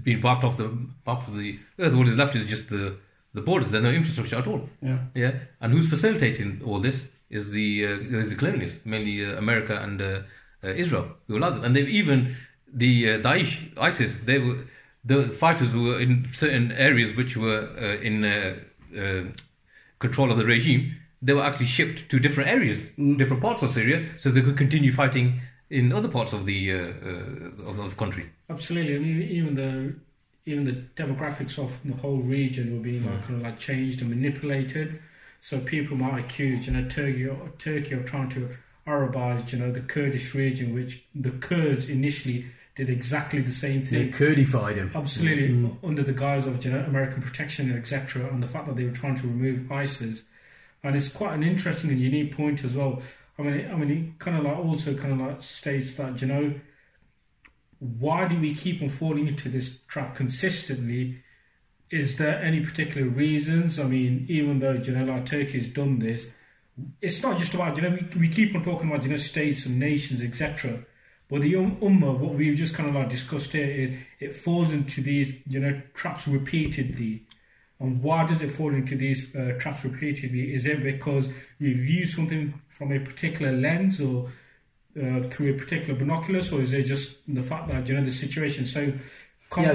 [0.03, 1.95] been wiped off the off of the earth.
[1.95, 2.97] What is left is just the
[3.33, 3.71] the borders.
[3.71, 4.69] There's no infrastructure at all.
[4.83, 5.35] Yeah, yeah.
[5.61, 10.01] And who's facilitating all this is the uh, is the colonialists, mainly uh, America and
[10.01, 10.23] uh,
[10.65, 11.65] uh Israel, who allowed it.
[11.65, 12.37] And they even
[12.73, 14.59] the uh, Daesh, ISIS, they were
[15.05, 18.15] the fighters who were in certain areas which were uh, in
[19.99, 20.97] control of the regime.
[21.23, 22.81] they were actually shipped to different areas,
[23.17, 27.79] different parts of Syria, so they could continue fighting in other parts of the of,
[27.79, 28.27] of the country.
[28.51, 28.99] Absolutely.
[28.99, 29.95] Mean, even the
[30.47, 34.11] even the demographics of the whole region were being like kind of like changed and
[34.11, 35.01] manipulated.
[35.41, 37.29] So people might accuse, you know, Turkey
[37.59, 38.49] Turkey of trying to
[38.87, 44.11] Arabize, you know, the Kurdish region, which the Kurds initially did exactly the same thing.
[44.11, 44.17] They.
[44.17, 44.91] Kurdified him.
[44.95, 45.77] Absolutely, mm.
[45.83, 48.27] under the guise of you know American protection and etc.
[48.29, 50.23] And the fact that they were trying to remove ISIS,
[50.83, 53.03] and it's quite an interesting and unique point as well.
[53.39, 56.29] I mean, I mean, he kind of like also kind of like states that you
[56.29, 56.55] know
[57.79, 61.23] why do we keep on falling into this trap consistently?
[61.91, 63.79] Is there any particular reasons?
[63.79, 66.27] I mean, even though you know like Turkey's done this,
[67.01, 69.67] it's not just about you know we, we keep on talking about you know states
[69.67, 70.85] and nations etc.
[71.29, 74.73] But the um, ummah, what we've just kind of like discussed here is it falls
[74.73, 77.23] into these you know traps repeatedly.
[77.79, 80.55] And why does it fall into these uh, traps repeatedly?
[80.55, 81.29] Is it because
[81.61, 84.31] we view something from a particular lens or
[84.97, 88.11] uh, through a particular binoculars, or is it just the fact that you know the
[88.11, 88.73] situation is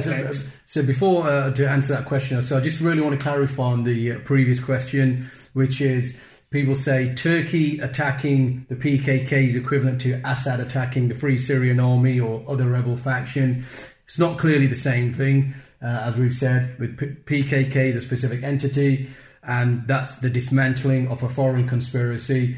[0.02, 3.18] so Yeah, so, so before uh, to answer that question, so I just really want
[3.18, 6.20] to clarify on the uh, previous question, which is
[6.52, 12.20] people say Turkey attacking the PKK is equivalent to Assad attacking the Free Syrian Army
[12.20, 13.88] or other rebel factions.
[14.04, 16.78] It's not clearly the same thing, uh, as we've said.
[16.78, 19.10] With P- PKK is a specific entity,
[19.42, 22.58] and that's the dismantling of a foreign conspiracy.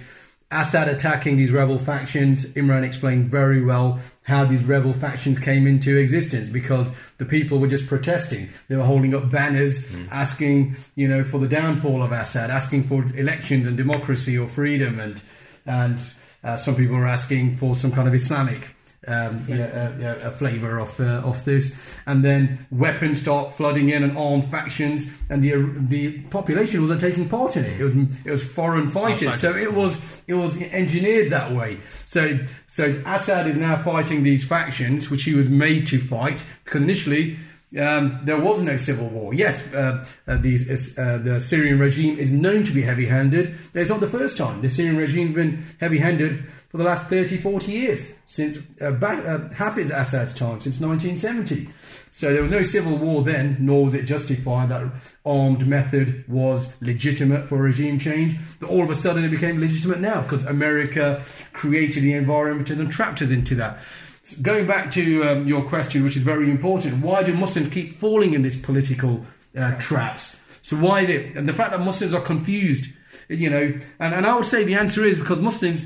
[0.51, 5.97] Assad attacking these rebel factions, Imran explained very well how these rebel factions came into
[5.97, 8.49] existence because the people were just protesting.
[8.69, 13.03] They were holding up banners asking, you know, for the downfall of Assad, asking for
[13.15, 15.21] elections and democracy or freedom, and
[15.65, 15.99] and
[16.43, 18.72] uh, some people were asking for some kind of Islamic.
[19.05, 23.89] Um, yeah, uh, yeah, a flavour of uh, of this, and then weapons start flooding
[23.89, 25.55] in and armed factions, and the
[25.89, 27.81] the population wasn't taking part in it.
[27.81, 27.93] It was
[28.23, 29.41] it was foreign fighters, Outsiders.
[29.41, 31.79] so it was it was engineered that way.
[32.05, 36.81] So so Assad is now fighting these factions, which he was made to fight because
[36.81, 37.37] initially.
[37.75, 39.33] Um, there was no civil war.
[39.33, 43.55] Yes, uh, uh, these, uh, the Syrian regime is known to be heavy-handed.
[43.73, 44.61] It's not the first time.
[44.61, 49.49] The Syrian regime has been heavy-handed for the last 30, 40 years, since uh, ba-
[49.51, 51.69] uh, Hafiz Assad's time, since 1970.
[52.09, 54.91] So there was no civil war then, nor was it justified that
[55.23, 58.37] armed method was legitimate for regime change.
[58.59, 62.91] But all of a sudden it became legitimate now because America created the environment and
[62.91, 63.77] trapped us into that.
[64.23, 67.99] So going back to um, your question, which is very important, why do Muslims keep
[67.99, 69.23] falling in these political
[69.55, 70.39] uh, traps?
[70.63, 71.37] So why is it?
[71.37, 72.91] And the fact that Muslims are confused,
[73.29, 75.85] you know, and, and I would say the answer is because Muslims,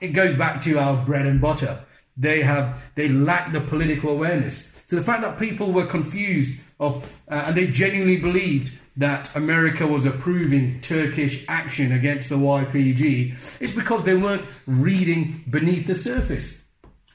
[0.00, 1.78] it goes back to our bread and butter.
[2.16, 4.70] They have, they lack the political awareness.
[4.86, 9.86] So the fact that people were confused of, uh, and they genuinely believed that America
[9.86, 16.62] was approving Turkish action against the YPG, is because they weren't reading beneath the surface.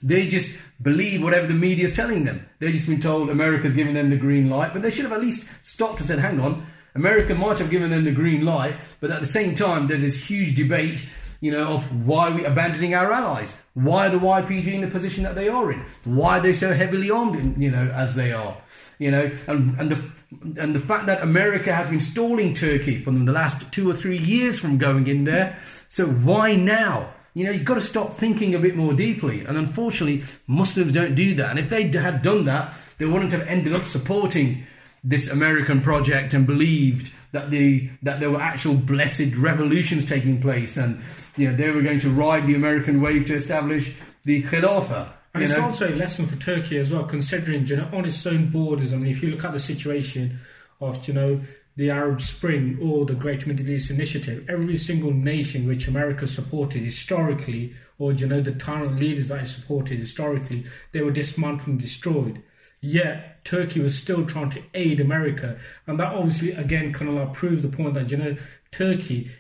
[0.02, 2.48] They just believe whatever the media is telling them.
[2.60, 5.22] They've just been told America's giving them the green light, but they should have at
[5.22, 6.66] least stopped and said, hang on,
[6.96, 10.28] America might have given them the green light, but at the same time, there's this
[10.28, 11.08] huge debate,
[11.44, 13.58] you know, of why are we abandoning our allies?
[13.74, 15.84] Why are the YPG in the position that they are in?
[16.06, 18.56] Why are they so heavily armed, you know, as they are?
[18.98, 23.12] You know, and, and the and the fact that America has been stalling Turkey for
[23.12, 25.60] the last two or three years from going in there.
[25.90, 27.10] So why now?
[27.34, 29.44] You know, you've got to stop thinking a bit more deeply.
[29.44, 31.50] And unfortunately, Muslims don't do that.
[31.50, 34.64] And if they had done that, they wouldn't have ended up supporting
[35.04, 40.78] this American project and believed that the that there were actual blessed revolutions taking place,
[40.78, 41.02] and
[41.36, 45.10] you know they were going to ride the American wave to establish the Khilafah.
[45.34, 45.66] And it's know?
[45.66, 48.94] also a lesson for Turkey as well, considering you know on its own borders.
[48.94, 50.40] I mean, if you look at the situation
[50.80, 51.42] of you know
[51.76, 56.84] the Arab Spring or the Great Middle East Initiative, every single nation which America supported
[56.84, 61.80] historically, or you know the tyrant leaders that it supported historically, they were dismantled and
[61.80, 62.44] destroyed.
[62.80, 65.58] Yet Turkey was still trying to aid America,
[65.88, 68.38] and that obviously again kind of like proves the point that you know
[68.72, 69.32] Turkey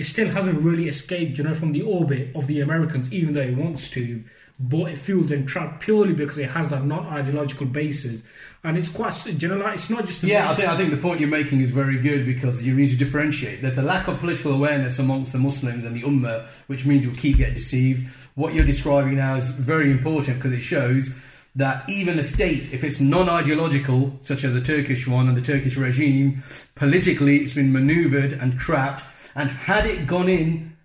[0.00, 3.42] it still hasn't really escaped, you know, from the orbit of the Americans, even though
[3.42, 4.24] it wants to.
[4.58, 8.22] But it feels entrapped purely because it has that non-ideological basis,
[8.64, 10.22] and it's quite, you know, like it's not just.
[10.22, 12.88] Yeah, I think I think the point you're making is very good because you need
[12.88, 13.62] to differentiate.
[13.62, 17.14] There's a lack of political awareness amongst the Muslims and the Ummah, which means you'll
[17.14, 18.08] keep getting deceived.
[18.34, 21.10] What you're describing now is very important because it shows
[21.56, 25.76] that even a state, if it's non-ideological, such as the Turkish one and the Turkish
[25.76, 26.42] regime,
[26.74, 29.02] politically it's been manoeuvred and trapped.
[29.34, 30.76] And had it gone in,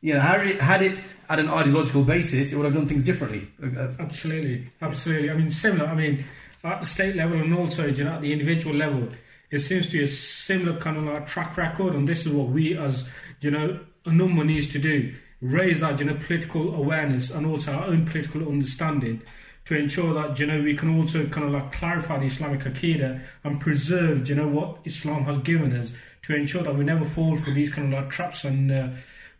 [0.00, 3.04] you know, had it had it at an ideological basis, it would have done things
[3.04, 3.48] differently.
[3.62, 5.30] Uh, Absolutely, absolutely.
[5.30, 5.86] I mean, similar.
[5.86, 6.24] I mean,
[6.64, 9.08] at the state level and also, you know, at the individual level,
[9.50, 12.48] it seems to be a similar kind of like track record, and this is what
[12.48, 13.08] we as
[13.40, 17.72] you know an Ummah needs to do: raise that you know political awareness and also
[17.72, 19.22] our own political understanding
[19.64, 23.20] to ensure that you know we can also kind of like clarify the Islamic Aqidah
[23.44, 25.92] and preserve you know what Islam has given us
[26.28, 28.88] to ensure that we never fall for these kind of like traps and uh,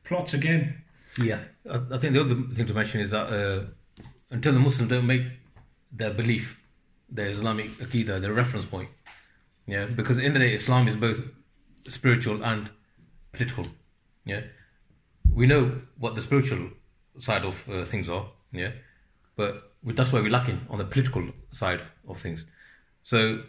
[0.05, 0.83] plots again.
[1.19, 3.67] Yeah, I, I think the other thing to mention is that uh,
[4.31, 5.25] until the Muslims don't make
[5.93, 6.59] their belief,
[7.11, 8.89] their Islamic Aqidah, their reference point,
[9.67, 11.21] yeah, because in the, day Islam is both
[11.89, 12.71] spiritual and
[13.33, 13.67] political,
[14.25, 14.41] yeah.
[15.31, 16.71] We know what the spiritual
[17.21, 18.71] side of uh, things are, yeah,
[19.37, 22.47] but that's why we're lacking on the political side of things.
[23.03, 23.43] So,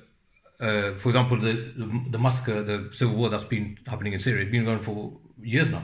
[0.60, 4.43] uh, for example, the, the, the massacre, the civil war that's been happening in Syria,
[4.43, 5.84] it's been going for years now,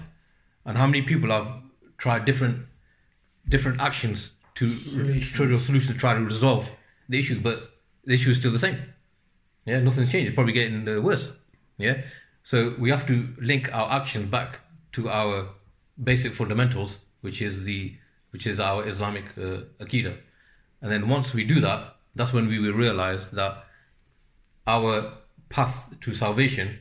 [0.66, 1.48] and how many people have
[1.98, 2.66] tried different
[3.48, 4.68] different actions to
[5.20, 6.70] try to solution to try to resolve
[7.10, 8.78] the issue, but the issue is still the same.
[9.66, 10.28] Yeah, nothing's changed.
[10.28, 11.32] It's probably getting uh, worse.
[11.78, 12.02] Yeah,
[12.44, 14.60] so we have to link our actions back
[14.94, 15.50] to our
[16.04, 17.96] basic fundamentals, which is the
[18.32, 20.18] which is our Islamic uh, Aqidah.
[20.82, 23.65] And then once we do that, that's when we will realize that
[24.68, 25.14] our
[25.50, 26.80] path to salvation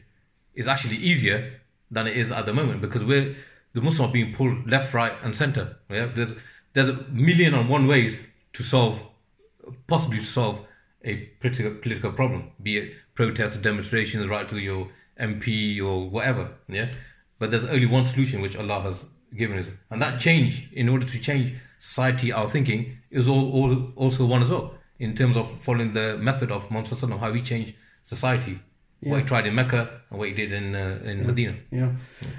[0.55, 1.61] is actually easier
[1.91, 3.37] than it is at the moment because we're
[3.75, 5.77] the Muslims are being pulled left, right, and center.
[5.91, 6.35] Yeah, there's
[6.73, 8.21] there's a million and one ways
[8.55, 9.01] to solve,
[9.87, 10.61] possibly to solve
[11.03, 14.89] a political political problem, be it protests, demonstrations, right to your
[15.21, 16.51] MP or whatever.
[16.69, 16.93] Yeah,
[17.39, 19.05] but there's only one solution which Allah has
[19.37, 23.93] given us, and that change, in order to change society, our thinking, is all, all
[23.97, 27.75] also one as well in terms of following the method of Muhammad how we change
[28.03, 28.61] society
[29.05, 29.13] yeah.
[29.13, 31.27] what he tried in Mecca and what he did in uh, in yeah.
[31.27, 31.55] Medina.
[31.71, 31.93] Yeah,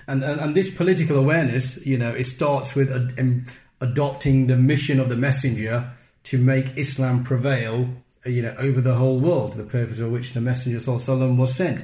[0.07, 3.45] and, and and this political awareness, you know, it starts with um,
[3.81, 5.91] adopting the mission of the messenger
[6.23, 7.87] to make Islam prevail,
[8.25, 9.53] you know, over the whole world.
[9.53, 11.83] The purpose of which the messenger sallam, was sent.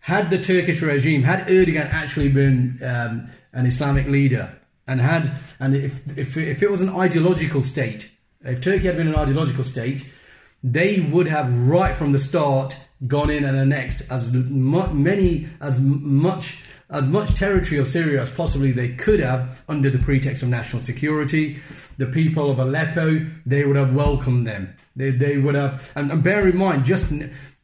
[0.00, 4.52] Had the Turkish regime, had Erdogan actually been um, an Islamic leader,
[4.86, 8.10] and had and if, if if it was an ideological state,
[8.44, 10.04] if Turkey had been an ideological state,
[10.62, 12.76] they would have right from the start
[13.06, 18.70] gone in and annexed as many as much as much territory of Syria as possibly
[18.70, 21.58] they could have under the pretext of national security.
[21.96, 24.76] The people of Aleppo, they would have welcomed them.
[24.94, 27.10] They, they would have, and, and bear in mind, just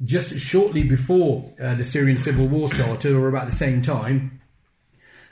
[0.02, 4.40] just shortly before uh, the Syrian civil war started, or about the same time,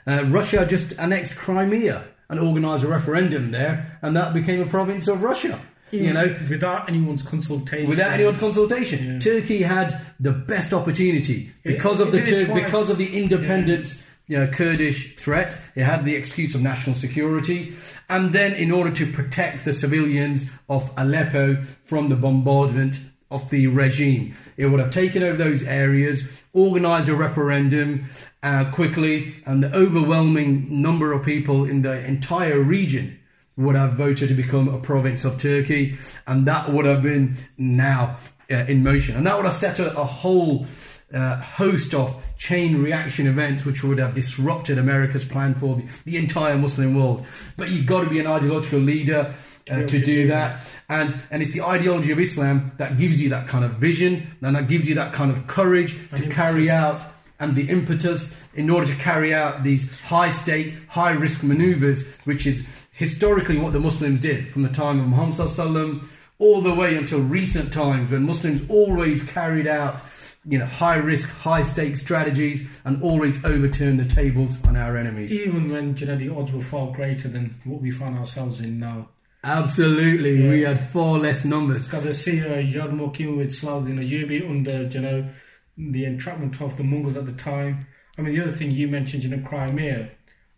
[0.05, 5.07] uh, Russia just annexed Crimea and organised a referendum there, and that became a province
[5.07, 5.59] of Russia
[5.91, 7.89] you know, without anyone's consultation.
[7.89, 9.19] Without anyone's consultation, yeah.
[9.19, 13.99] Turkey had the best opportunity because it, of the Tur- because of the independence.
[13.99, 14.03] Yeah.
[14.29, 15.57] You know, Kurdish threat.
[15.73, 17.73] It had the excuse of national security,
[18.09, 22.99] and then in order to protect the civilians of Aleppo from the bombardment
[23.31, 26.23] of the regime, it would have taken over those areas,
[26.53, 28.03] organised a referendum
[28.47, 33.19] uh, quickly, and the overwhelming number of people in the entire region
[33.57, 38.17] would have voted to become a province of Turkey, and that would have been now
[38.49, 40.65] uh, in motion, and that would have set a, a whole
[41.13, 46.17] uh, host of chain reaction events which would have disrupted America's plan for the, the
[46.17, 47.25] entire Muslim world.
[47.57, 49.33] But you've got to be an ideological leader.
[49.69, 53.49] Uh, to do that, and and it's the ideology of Islam that gives you that
[53.49, 57.03] kind of vision, and that gives you that kind of courage to carry out,
[57.39, 62.47] and the impetus in order to carry out these high stake, high risk maneuvers, which
[62.47, 66.01] is historically what the Muslims did from the time of Muhammad
[66.39, 70.01] all the way until recent times when Muslims always carried out
[70.47, 75.33] you know high risk, high stake strategies and always overturned the tables on our enemies.
[75.33, 78.79] Even when you know, the odds were far greater than what we find ourselves in
[78.79, 79.09] now.
[79.43, 80.49] Absolutely, yeah.
[80.49, 81.85] we had far less numbers.
[81.85, 85.29] Because I see uh, Yarmouk with Saladin Ayyubi under you know
[85.77, 87.87] the entrapment of the Mongols at the time.
[88.17, 90.11] I mean, the other thing you mentioned, you know, Crimea.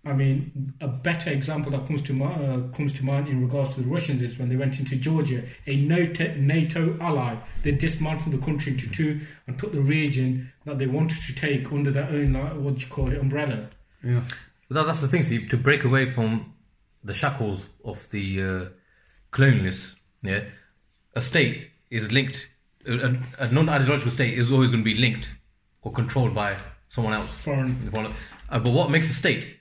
[0.06, 3.82] I mean, a better example that comes to uh, comes to mind in regards to
[3.82, 7.36] the Russians is when they went into Georgia, a NATO, NATO ally.
[7.64, 11.70] They dismantled the country into two and took the region that they wanted to take
[11.74, 12.34] under their own,
[12.64, 13.70] what do you call it, umbrella.
[14.02, 14.24] Yeah,
[14.70, 15.26] that, that's the thing.
[15.26, 16.54] See, to break away from
[17.04, 18.66] the shackles of the uh,
[19.34, 20.46] colonialists, yeah,
[21.14, 22.48] a state is linked.
[22.88, 25.30] A, a non-ideological state is always going to be linked
[25.82, 26.58] or controlled by
[26.90, 27.30] someone else.
[27.32, 28.14] Foreign.
[28.50, 29.58] Uh, but what makes a state?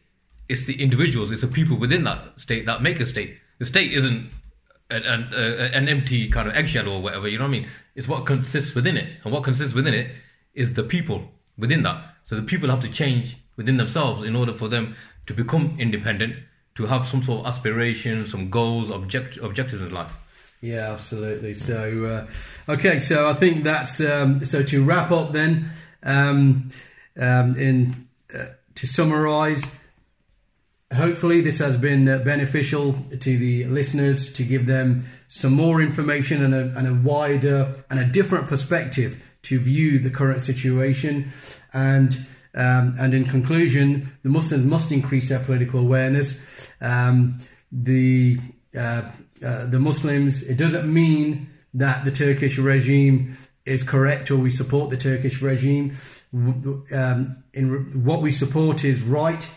[0.48, 3.36] It's the individuals, it's the people within that state that make a state.
[3.58, 4.30] The state isn't
[4.90, 7.68] an, an, uh, an empty kind of eggshell or whatever, you know what I mean?
[7.94, 9.08] It's what consists within it.
[9.24, 10.10] And what consists within it
[10.54, 11.28] is the people
[11.58, 12.02] within that.
[12.24, 14.96] So the people have to change within themselves in order for them
[15.26, 16.36] to become independent,
[16.76, 20.12] to have some sort of aspiration, some goals, object, objectives in life.
[20.60, 21.55] Yeah, absolutely.
[21.55, 22.05] So,
[22.68, 25.70] uh, okay, so I think that's um, so to wrap up then.
[26.02, 26.70] Um,
[27.16, 29.64] um, in uh, to summarise,
[30.93, 36.43] hopefully this has been uh, beneficial to the listeners to give them some more information
[36.43, 41.30] and a, and a wider and a different perspective to view the current situation
[41.72, 42.26] and.
[42.55, 46.40] Um, and in conclusion, the Muslims must increase their political awareness.
[46.80, 47.39] Um,
[47.70, 48.39] the
[48.76, 49.02] uh,
[49.44, 50.42] uh, the Muslims.
[50.42, 55.96] It doesn't mean that the Turkish regime is correct or we support the Turkish regime.
[56.34, 59.48] Um, in re- what we support is right,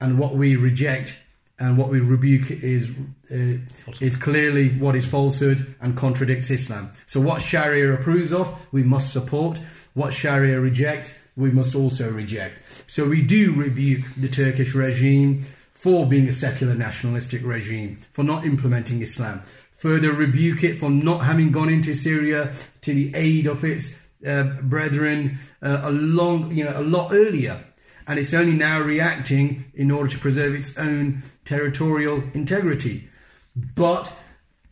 [0.00, 1.18] and what we reject
[1.58, 2.94] and what we rebuke is
[3.30, 3.58] uh,
[4.00, 6.90] is clearly what is falsehood and contradicts Islam.
[7.06, 9.58] So what Sharia approves of, we must support.
[9.94, 12.60] What Sharia rejects, we must also reject.
[12.86, 15.44] So we do rebuke the Turkish regime
[15.76, 19.42] for being a secular nationalistic regime, for not implementing Islam.
[19.76, 24.44] Further rebuke it for not having gone into Syria to the aid of its uh,
[24.62, 27.62] brethren uh, a long, you know, a lot earlier,
[28.06, 33.08] and it's only now reacting in order to preserve its own territorial integrity.
[33.54, 34.16] But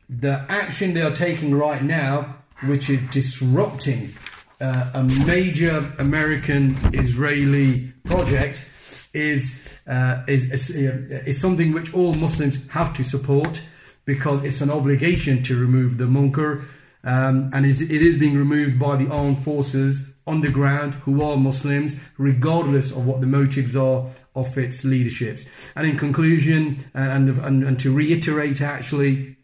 [0.09, 4.16] the action they are taking right now, which is disrupting
[4.59, 8.64] uh, a major American Israeli project,
[9.12, 13.62] is uh, is, is, uh, is something which all Muslims have to support
[14.05, 16.65] because it's an obligation to remove the munkar
[17.05, 21.36] um, and it is being removed by the armed forces on the ground who are
[21.36, 25.44] Muslims, regardless of what the motives are of its leaderships.
[25.77, 29.36] And in conclusion, and, and, and to reiterate actually,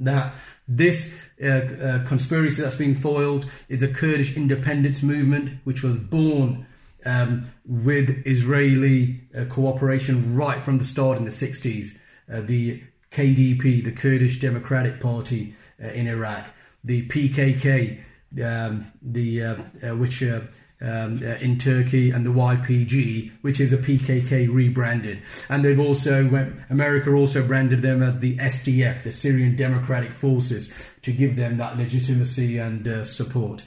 [0.00, 0.34] that
[0.66, 6.66] this uh, uh, conspiracy that's being foiled is a Kurdish independence movement which was born
[7.04, 11.98] um, with Israeli uh, cooperation right from the start in the 60s.
[12.32, 12.82] Uh, the
[13.14, 16.46] KDP, the Kurdish Democratic Party uh, in Iraq,
[16.82, 18.00] the PKK,
[18.44, 20.40] um, the uh, uh, which uh,
[20.80, 26.58] um, in Turkey, and the YPG, which is a PKK rebranded, and they've also went,
[26.68, 30.68] America also branded them as the SDF, the Syrian Democratic Forces,
[31.02, 33.62] to give them that legitimacy and support.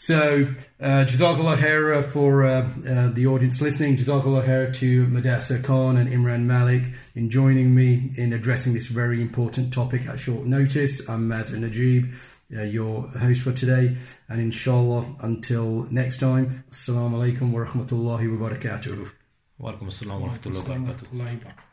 [0.00, 3.96] So, uh, Jazakallah khair for uh, uh, the audience listening.
[3.96, 6.84] Jazakallah khair to Mudassir Khan and Imran Malik
[7.16, 11.08] in joining me in addressing this very important topic at short notice.
[11.08, 12.12] I'm Mazen Najib,
[12.56, 13.96] uh, your host for today.
[14.28, 19.10] And inshallah, until next time, Assalamu alaikum wa rahmatullahi wa barakatuh.
[19.58, 21.67] Wa alaikum assalam wa rahmatullahi wa barakatuh.